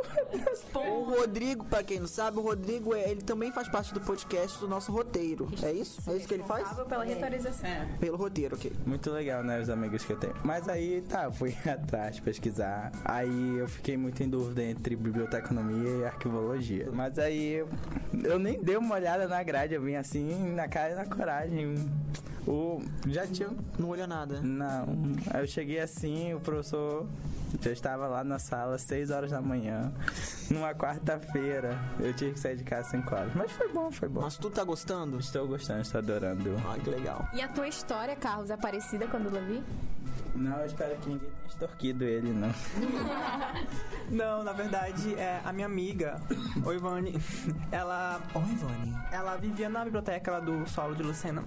[0.75, 4.59] O Rodrigo, pra quem não sabe, o Rodrigo é- ele também faz parte do podcast
[4.59, 5.47] do nosso roteiro.
[5.63, 6.01] É isso?
[6.09, 6.67] É isso que ele faz?
[6.75, 7.69] Responsável pela retorização.
[7.99, 8.71] Pelo roteiro, ok.
[8.85, 10.33] Muito legal, né, os amigos que eu tenho.
[10.43, 12.91] Mas aí, tá, fui atrás pesquisar.
[13.05, 16.89] Aí eu fiquei muito em dúvida entre biblioteconomia e arquivologia.
[16.91, 17.69] Mas aí eu,
[18.23, 21.75] eu nem dei uma olhada na grade, eu vim assim, na cara e na coragem.
[22.45, 23.49] O, já tinha.
[23.79, 24.41] Não olhou nada?
[24.41, 24.85] Não.
[25.33, 27.07] Aí eu cheguei assim, o professor
[27.61, 29.91] já estava lá na sala, 6 horas da manhã,
[30.49, 31.77] numa quarta-feira.
[31.99, 33.33] Eu tive que sair de casa 5 horas.
[33.35, 34.21] Mas foi bom, foi bom.
[34.21, 35.19] Mas tu tá gostando?
[35.19, 36.55] Estou gostando, estou adorando.
[36.67, 37.27] Ai, que legal.
[37.33, 39.63] E a tua história, Carlos, é parecida com a do Levi?
[40.35, 42.53] Não, eu espero que ninguém tenha extorquido ele, não.
[44.11, 46.21] Não, na verdade, é a minha amiga,
[46.63, 47.19] o Ivane,
[47.71, 48.21] ela.
[48.35, 48.95] Oi, Ivane.
[49.11, 51.43] Ela vivia na biblioteca lá do solo de Lucena.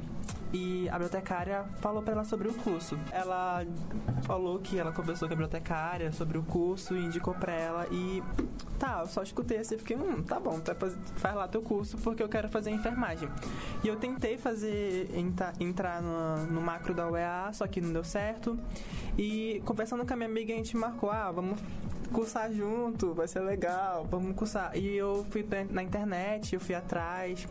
[0.52, 2.98] E a bibliotecária falou pra ela sobre o curso.
[3.12, 3.66] Ela
[4.22, 7.86] falou que ela conversou com a bibliotecária sobre o curso e indicou pra ela.
[7.90, 8.22] E
[8.78, 11.98] tá, eu só escutei assim e fiquei, hum, tá bom, tá, faz, lá teu curso
[11.98, 13.28] porque eu quero fazer enfermagem.
[13.84, 18.04] E eu tentei fazer, entra- entrar no, no macro da UEA, só que não deu
[18.04, 18.58] certo.
[19.18, 21.58] E conversando com a minha amiga, a gente marcou, ah, vamos
[22.10, 24.74] cursar junto, vai ser legal, vamos cursar.
[24.74, 27.46] E eu fui na internet, eu fui atrás,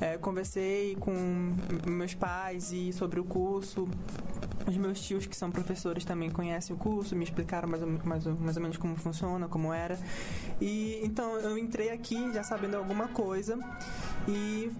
[0.00, 1.54] é, conversei com
[1.86, 3.88] meus pais e sobre o curso.
[4.66, 8.26] Os meus tios, que são professores, também conhecem o curso, me explicaram mais ou, mais,
[8.26, 9.98] ou- mais ou menos como funciona, como era.
[10.60, 13.58] E então eu entrei aqui já sabendo alguma coisa
[14.28, 14.70] e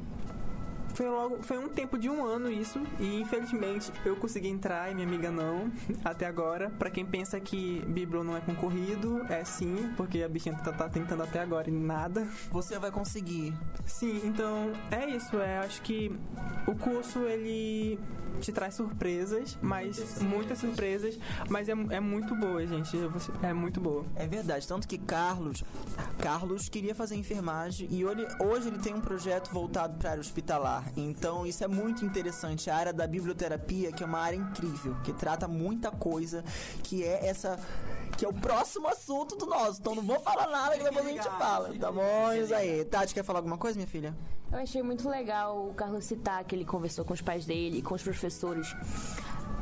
[1.01, 4.95] Foi logo, foi um tempo de um ano isso, e infelizmente eu consegui entrar e
[4.95, 5.73] minha amiga não,
[6.05, 6.69] até agora.
[6.79, 10.91] Pra quem pensa que Bíblia não é concorrido, é sim, porque a bichinha tá, tá
[10.91, 12.29] tentando até agora e nada.
[12.53, 13.55] Você vai conseguir.
[13.87, 16.15] Sim, então é isso, é, acho que
[16.67, 17.99] o curso ele
[18.41, 21.19] te traz surpresas, mas muitas surpresas,
[21.51, 22.97] mas é, é muito boa, gente.
[22.97, 24.05] Você- É muito boa.
[24.17, 25.63] É verdade, tanto que Carlos,
[26.19, 30.90] Carlos queria fazer enfermagem e hoje, hoje ele tem um projeto voltado para área hospitalar.
[30.97, 32.71] Então isso é muito interessante.
[32.71, 36.45] A área da biblioterapia, que é uma área incrível, que trata muita coisa,
[36.83, 37.59] que é essa
[38.17, 39.81] que é o próximo assunto do nosso.
[39.81, 42.33] Então não vou falar nada que depois a gente fala, tá bom?
[42.33, 42.85] Isso aí.
[42.85, 44.15] Tati, quer falar alguma coisa, minha filha?
[44.53, 47.95] Eu achei muito legal o Carlos citar que ele conversou com os pais dele, com
[47.95, 48.75] os professores.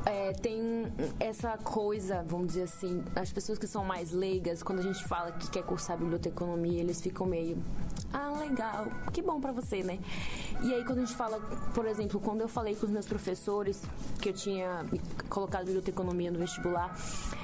[0.09, 0.90] É, tem
[1.20, 5.32] essa coisa, vamos dizer assim, as pessoas que são mais leigas, quando a gente fala
[5.32, 7.62] que quer cursar biblioteconomia, eles ficam meio.
[8.11, 9.98] Ah, legal, que bom pra você, né?
[10.62, 11.38] E aí, quando a gente fala,
[11.74, 13.82] por exemplo, quando eu falei com os meus professores
[14.18, 14.82] que eu tinha
[15.28, 16.96] colocado biblioteconomia no vestibular,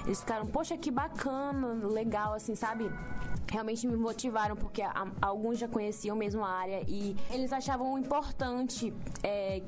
[0.06, 2.90] eles ficaram, poxa, que bacana, legal, assim, sabe?
[3.50, 8.92] Realmente me motivaram porque a- alguns já conheciam mesmo a área e eles achavam importante
[9.22, 9.62] é,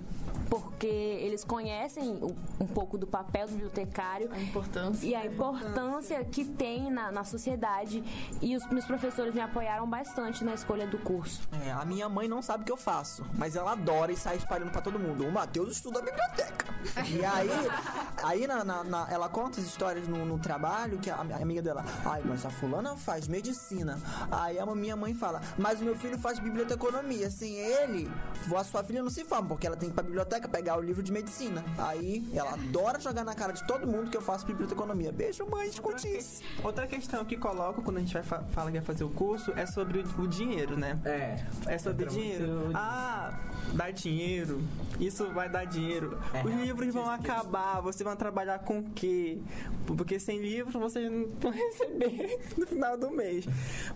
[0.50, 5.06] porque eles conhecem o- um pouco do papel do bibliotecário A importância.
[5.06, 8.02] e a importância que tem na, na sociedade
[8.40, 11.42] e os meus professores me apoiaram bastante na escolha do curso.
[11.64, 14.36] É, a minha mãe não sabe o que eu faço, mas ela adora e sai
[14.36, 15.24] espalhando pra todo mundo.
[15.26, 16.66] O Matheus estuda a biblioteca.
[17.10, 17.48] E aí,
[18.22, 21.60] aí na, na- na- ela conta as histórias no, no trabalho que a, a amiga
[21.62, 23.65] dela, ai, mas a fulana faz medicina.
[24.30, 27.30] Aí a minha mãe fala, mas o meu filho faz biblioteconomia.
[27.30, 28.10] Sem ele,
[28.54, 30.80] a sua filha não se forma, porque ela tem que ir pra biblioteca pegar o
[30.80, 31.64] livro de medicina.
[31.78, 35.12] Aí ela adora jogar na cara de todo mundo que eu faço biblioteconomia.
[35.12, 36.42] Beijo, mãe, escute isso.
[36.62, 39.52] Outra questão que coloco quando a gente vai fa fala que vai fazer o curso
[39.56, 40.98] é sobre o, o dinheiro, né?
[41.04, 41.36] É.
[41.66, 42.46] É sobre dinheiro.
[42.60, 43.38] muito- Ah,
[43.72, 44.60] dá dinheiro.
[45.00, 46.18] Isso vai dar dinheiro.
[46.32, 47.80] É, Os livros vão acabar.
[47.80, 49.38] Você vai trabalhar com o quê?
[49.86, 53.44] Porque sem livros você não vai receber no final do mês.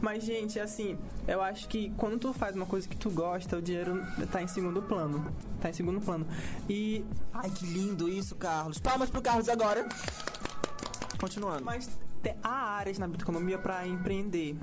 [0.01, 3.63] Mas, gente, assim, eu acho que quando tu faz uma coisa que tu gosta, o
[3.63, 5.33] dinheiro tá em segundo plano.
[5.61, 6.27] Tá em segundo plano.
[6.69, 8.79] E Ai, que lindo isso, Carlos.
[8.79, 9.87] Palmas pro Carlos agora.
[11.19, 11.65] Continuando.
[11.65, 11.89] Mas
[12.43, 14.57] há áreas na biblioteconomia para empreender.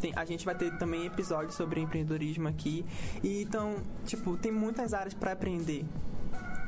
[0.00, 2.84] Tem- a gente vai ter também episódios sobre empreendedorismo aqui.
[3.22, 5.84] E então, tipo, tem muitas áreas para aprender.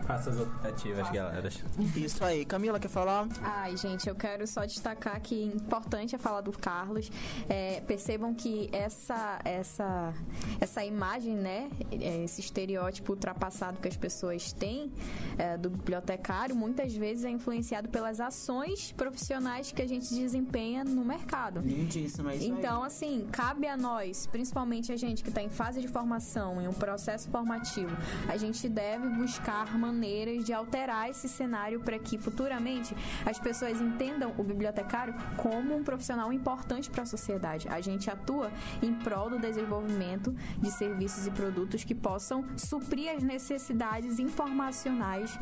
[0.07, 1.49] Faça as optativas, galera.
[1.97, 2.45] Isso aí.
[2.45, 3.27] Camila, quer falar?
[3.43, 7.11] Ai, gente, eu quero só destacar que importante é falar do Carlos.
[7.49, 10.15] É, percebam que essa, essa,
[10.61, 14.93] essa imagem, né, é, esse estereótipo ultrapassado que as pessoas têm
[15.37, 21.05] é, do bibliotecário, muitas vezes é influenciado pelas ações profissionais que a gente desempenha no
[21.05, 21.61] mercado.
[21.61, 25.81] Lindíssimo, é isso Então, assim, cabe a nós, principalmente a gente que está em fase
[25.81, 27.97] de formação, em um processo formativo,
[28.29, 32.95] a gente deve buscar maneiras de alterar esse cenário para que futuramente
[33.25, 37.67] as pessoas entendam o bibliotecário como um profissional importante para a sociedade.
[37.69, 43.23] A gente atua em prol do desenvolvimento de serviços e produtos que possam suprir as
[43.23, 45.39] necessidades informacionais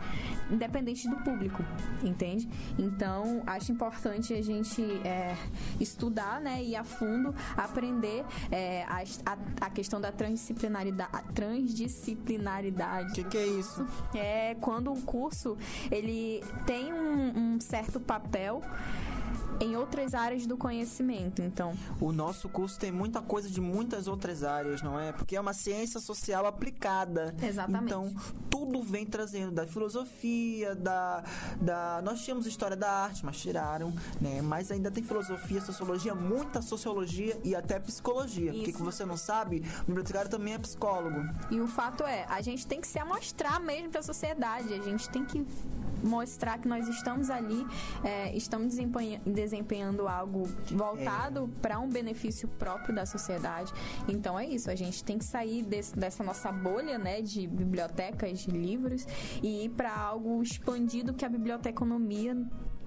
[0.50, 1.64] independentes do público,
[2.02, 2.48] entende?
[2.78, 5.36] Então, acho importante a gente é,
[5.80, 13.10] estudar, né, e a fundo aprender é, a, a, a questão da Transdisciplinaridade.
[13.10, 13.86] O que, que é isso?
[14.14, 15.56] É quando um curso
[15.90, 18.60] ele tem um, um certo papel
[19.60, 21.40] em outras áreas do conhecimento.
[21.42, 25.12] Então, O nosso curso tem muita coisa de muitas outras áreas, não é?
[25.12, 27.34] Porque é uma ciência social aplicada.
[27.42, 27.84] Exatamente.
[27.84, 28.12] Então,
[28.64, 31.22] tudo vem trazendo da filosofia, da,
[31.60, 32.00] da.
[32.02, 34.40] Nós tínhamos história da arte, mas tiraram, né?
[34.40, 38.52] Mas ainda tem filosofia, sociologia, muita sociologia e até psicologia.
[38.52, 38.78] Porque Isso.
[38.78, 41.24] que você não sabe, o bibliotecário também é psicólogo.
[41.50, 44.72] E o fato é, a gente tem que se amostrar mesmo para a sociedade.
[44.72, 45.46] A gente tem que
[46.04, 47.66] mostrar que nós estamos ali,
[48.04, 53.72] é, estamos desempenha- desempenhando algo voltado para um benefício próprio da sociedade.
[54.08, 58.40] Então é isso, a gente tem que sair desse- dessa nossa bolha, né, de bibliotecas,
[58.40, 59.06] de livros
[59.42, 62.36] e ir para algo expandido que a biblioteconomia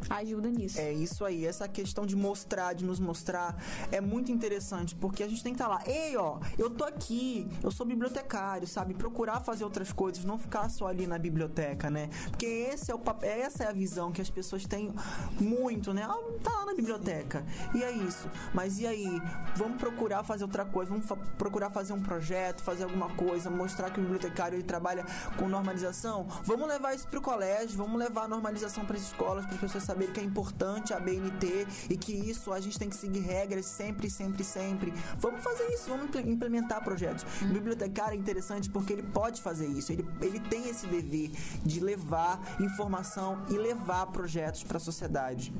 [0.09, 0.79] ajuda nisso.
[0.79, 3.55] É isso aí, essa questão de mostrar, de nos mostrar,
[3.91, 7.47] é muito interessante, porque a gente tem que estar lá, ei, ó, eu tô aqui,
[7.63, 8.93] eu sou bibliotecário, sabe?
[8.93, 12.09] Procurar fazer outras coisas, não ficar só ali na biblioteca, né?
[12.29, 14.93] Porque esse é o pap- essa é a visão que as pessoas têm
[15.39, 16.03] muito, né?
[16.07, 17.45] Ah, tá lá na biblioteca.
[17.73, 18.29] E é isso.
[18.53, 19.21] Mas e aí?
[19.55, 23.89] Vamos procurar fazer outra coisa, vamos fa- procurar fazer um projeto, fazer alguma coisa, mostrar
[23.91, 25.05] que o bibliotecário ele trabalha
[25.37, 26.27] com normalização.
[26.43, 29.83] Vamos levar isso pro colégio, vamos levar a normalização para as escolas, para as pessoas
[29.87, 33.65] saber que é importante a BNT e que isso a gente tem que seguir regras
[33.65, 34.93] sempre, sempre, sempre.
[35.17, 37.25] Vamos fazer isso, vamos impl- implementar projetos.
[37.41, 41.31] O bibliotecário é interessante porque ele pode fazer isso, ele, ele tem esse dever
[41.65, 45.53] de levar informação e levar projetos para a sociedade.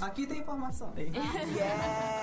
[0.00, 0.92] Aqui tem informação.
[0.96, 2.21] Yes!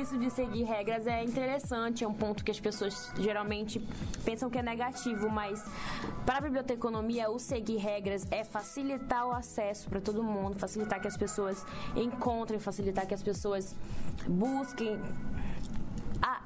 [0.00, 3.80] Isso de seguir regras é interessante, é um ponto que as pessoas geralmente
[4.24, 5.62] pensam que é negativo, mas
[6.24, 11.08] para a biblioteconomia o seguir regras é facilitar o acesso para todo mundo, facilitar que
[11.08, 11.64] as pessoas
[11.94, 13.74] encontrem, facilitar que as pessoas
[14.26, 15.00] busquem.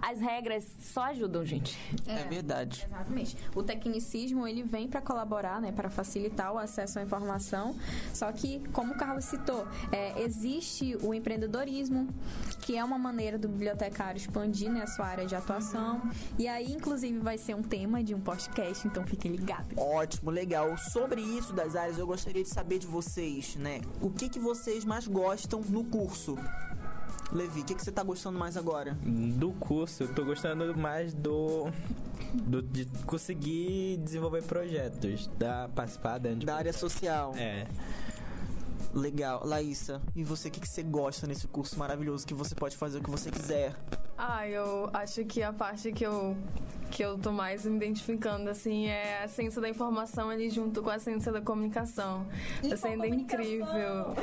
[0.00, 1.78] As regras só ajudam, gente.
[2.06, 2.84] É, verdade.
[2.86, 3.36] Exatamente.
[3.54, 7.74] O tecnicismo ele vem para colaborar, né, para facilitar o acesso à informação.
[8.14, 12.08] Só que, como o Carlos citou, é, existe o empreendedorismo,
[12.60, 16.02] que é uma maneira do bibliotecário expandir né, a sua área de atuação.
[16.38, 19.76] E aí, inclusive, vai ser um tema de um podcast, então fiquem ligados.
[19.76, 20.76] Ótimo, legal.
[20.78, 23.80] Sobre isso das áreas, eu gostaria de saber de vocês, né?
[24.00, 26.36] O que, que vocês mais gostam no curso?
[27.32, 28.96] Levi, o que, que você tá gostando mais agora?
[29.02, 31.70] Do curso, eu tô gostando mais do,
[32.32, 37.34] do de conseguir desenvolver projetos, da participar dentro Da área social.
[37.36, 37.66] É.
[38.92, 39.42] Legal.
[39.44, 42.98] Laísa, e você, o que, que você gosta nesse curso maravilhoso que você pode fazer
[42.98, 43.74] o que você quiser?
[44.16, 46.36] Ah, eu acho que a parte que eu,
[46.90, 50.90] que eu tô mais me identificando, assim, é a ciência da informação ali junto com
[50.90, 52.26] a ciência da comunicação.
[52.68, 54.16] Tá sendo incrível.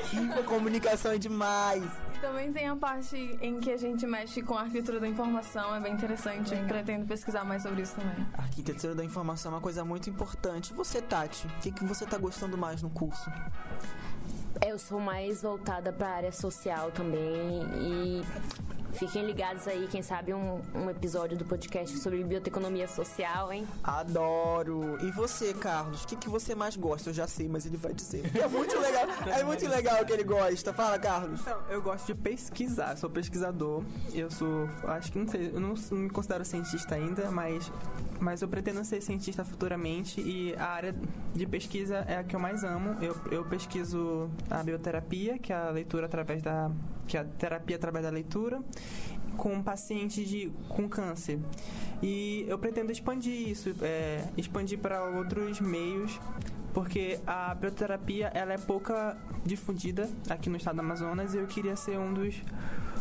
[0.46, 1.90] Comunicação é demais.
[2.20, 5.80] Também tem a parte em que a gente mexe com a arquitetura da informação, é
[5.80, 6.54] bem interessante.
[6.54, 8.26] Eu pretendo pesquisar mais sobre isso também.
[8.34, 10.74] A arquitetura da informação é uma coisa muito importante.
[10.74, 13.30] E você, Tati, o que, que você tá gostando mais no curso?
[14.62, 18.24] Eu sou mais voltada para a área social também e
[18.96, 23.68] fiquem ligados aí, quem sabe um, um episódio do podcast sobre biblioteconomia social, hein?
[23.84, 24.98] Adoro!
[25.06, 27.10] E você, Carlos, o que, que você mais gosta?
[27.10, 28.32] Eu já sei, mas ele vai dizer.
[28.46, 30.72] É muito legal, é muito legal o que ele gosta.
[30.72, 31.42] Fala, Carlos.
[31.42, 33.84] Então, eu gosto de pesquisar, sou pesquisador.
[34.14, 37.72] Eu sou, acho que não sei, eu não, não me considero cientista ainda, mas,
[38.20, 40.96] mas eu pretendo ser cientista futuramente e a área
[41.34, 42.96] de pesquisa é a que eu mais amo.
[43.02, 46.72] Eu, eu pesquiso a bioterapia, que é a leitura através da,
[47.08, 48.62] que é a terapia através da leitura,
[49.38, 51.40] com pacientes de, com câncer.
[52.02, 56.20] E eu pretendo expandir isso, é, expandir para outros meios
[56.76, 61.74] porque a bioterapia ela é pouca difundida aqui no estado do Amazonas e eu queria
[61.78, 62.36] ser um dos,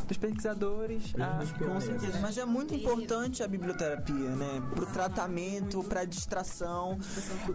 [0.07, 1.13] dos pesquisadores.
[1.19, 2.19] a- Com certeza.
[2.21, 4.63] Mas é muito importante a biblioterapia, né?
[4.75, 6.99] Pro tratamento, pra distração.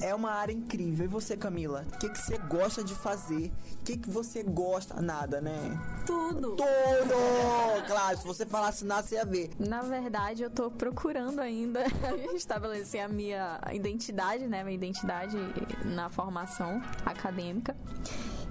[0.02, 1.06] É uma área incrível.
[1.06, 1.86] E você, Camila?
[1.94, 3.52] O que, que você gosta de fazer?
[3.90, 5.02] O que, que você gosta?
[5.02, 5.58] Nada, né?
[6.06, 6.56] Tudo!
[6.56, 7.88] Tudo!
[7.88, 9.50] Claro, se você falasse nada, você ia ver.
[9.58, 11.84] Na verdade, eu tô procurando ainda
[12.36, 14.64] estabelecer a minha identidade, né?
[14.64, 15.36] Minha identidade
[15.84, 17.76] na formação acadêmica.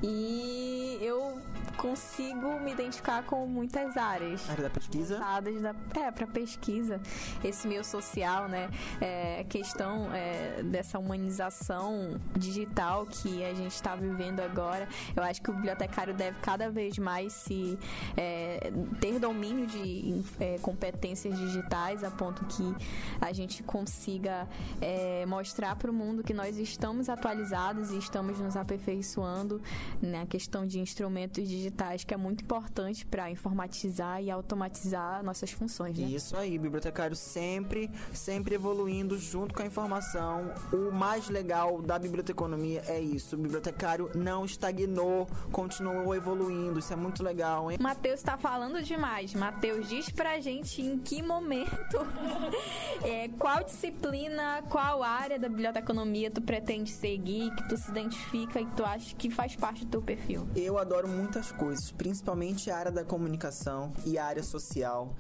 [0.03, 1.41] E eu
[1.79, 4.49] consigo me identificar com muitas áreas.
[4.51, 5.17] Área da pesquisa?
[5.17, 7.01] Voltadas da, é, para pesquisa.
[7.43, 8.69] Esse meio social, né?
[9.01, 14.89] É, questão é, dessa humanização digital que a gente está vivendo agora.
[15.17, 17.79] Eu acho que o bibliotecário deve cada vez mais se
[18.17, 22.75] é, ter domínio de é, competências digitais a ponto que
[23.21, 24.49] a gente consiga
[24.81, 29.61] é, mostrar para o mundo que nós estamos atualizados e estamos nos aperfeiçoando
[30.01, 35.99] na questão de instrumentos digitais, que é muito importante para informatizar e automatizar nossas funções.
[35.99, 36.07] Né?
[36.07, 40.53] Isso aí, bibliotecário sempre, sempre evoluindo junto com a informação.
[40.73, 43.37] O mais legal da biblioteconomia é isso.
[43.37, 45.18] O bibliotecário não estagnou,
[45.51, 46.79] continuou evoluindo.
[46.79, 47.79] Isso é muito legal, hein?
[47.81, 49.35] Matheus tá falando demais.
[49.35, 51.99] Matheus, diz pra gente em que momento,
[53.03, 58.67] é, qual disciplina, qual área da biblioteconomia tu pretende seguir, que tu se identifica e
[58.67, 60.49] que tu acha que faz parte do teu perfil.
[60.55, 65.15] Eu adoro muitas coisas, principalmente a área da comunicação e a área social.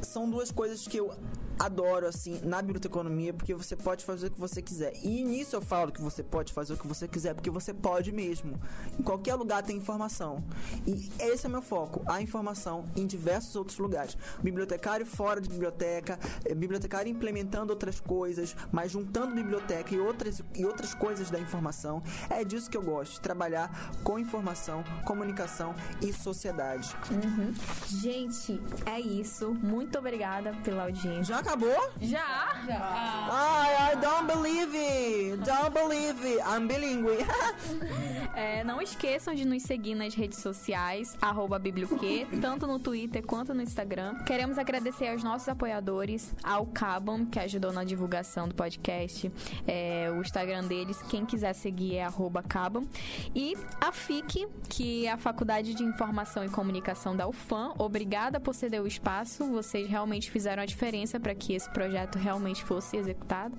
[0.00, 1.12] São duas coisas que eu
[1.58, 4.92] adoro, assim, na biblioteconomia, porque você pode fazer o que você quiser.
[5.02, 8.12] E nisso eu falo que você pode fazer o que você quiser, porque você pode
[8.12, 8.58] mesmo.
[8.98, 10.42] Em qualquer lugar tem informação.
[10.86, 14.16] E esse é meu foco, a informação em diversos outros lugares.
[14.42, 20.64] Bibliotecário fora de biblioteca, eh, bibliotecário implementando outras coisas, mas juntando biblioteca e outras, e
[20.64, 22.02] outras coisas da informação.
[22.28, 26.94] É disso que eu gosto, trabalhar com informação, comunicação e sociedade.
[27.10, 27.54] Uhum.
[27.88, 29.54] Gente, é isso.
[29.54, 31.24] Muito obrigada pela audiência.
[31.24, 31.90] Já acabou?
[32.00, 32.56] Já?
[32.66, 33.28] Já.
[33.30, 35.36] Ai, I don't believe it!
[35.44, 37.18] Don't believe it, I'm bilingue.
[38.36, 43.54] É, não esqueçam de nos seguir nas redes sociais, arroba Biblioquê, tanto no Twitter quanto
[43.54, 44.16] no Instagram.
[44.24, 49.30] Queremos agradecer aos nossos apoiadores, ao Cabam, que ajudou na divulgação do podcast.
[49.68, 52.88] É, o Instagram deles, quem quiser seguir é arroba Cabam.
[53.36, 57.72] E a FIC, que é a Faculdade de Informação e Comunicação da UFAM.
[57.78, 59.44] Obrigada por ceder o espaço.
[59.48, 63.56] Vocês realmente fizeram a diferença para que esse projeto realmente fosse executado.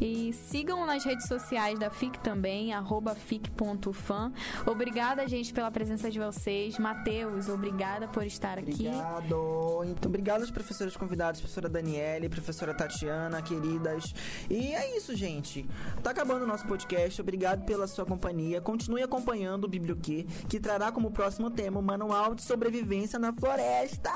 [0.00, 2.70] E sigam nas redes sociais da FIC também,
[3.16, 4.32] fic.fan.
[4.66, 6.78] Obrigada, gente, pela presença de vocês.
[6.78, 8.88] Matheus, obrigada por estar aqui.
[8.88, 9.84] Obrigado.
[9.84, 14.12] Então, obrigado aos professores convidados, professora Daniele, professora Tatiana, queridas.
[14.50, 15.68] E é isso, gente.
[16.02, 17.20] Tá acabando o nosso podcast.
[17.20, 18.60] Obrigado pela sua companhia.
[18.60, 24.10] Continue acompanhando o Biblioquê, que trará como próximo tema o Manual de Sobrevivência na Floresta.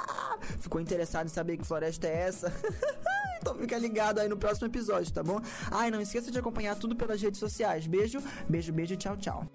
[0.59, 2.53] Ficou interessado em saber que floresta é essa?
[3.41, 5.41] então fica ligado aí no próximo episódio, tá bom?
[5.71, 7.87] Ai, não esqueça de acompanhar tudo pelas redes sociais.
[7.87, 9.47] Beijo, beijo, beijo, tchau, tchau.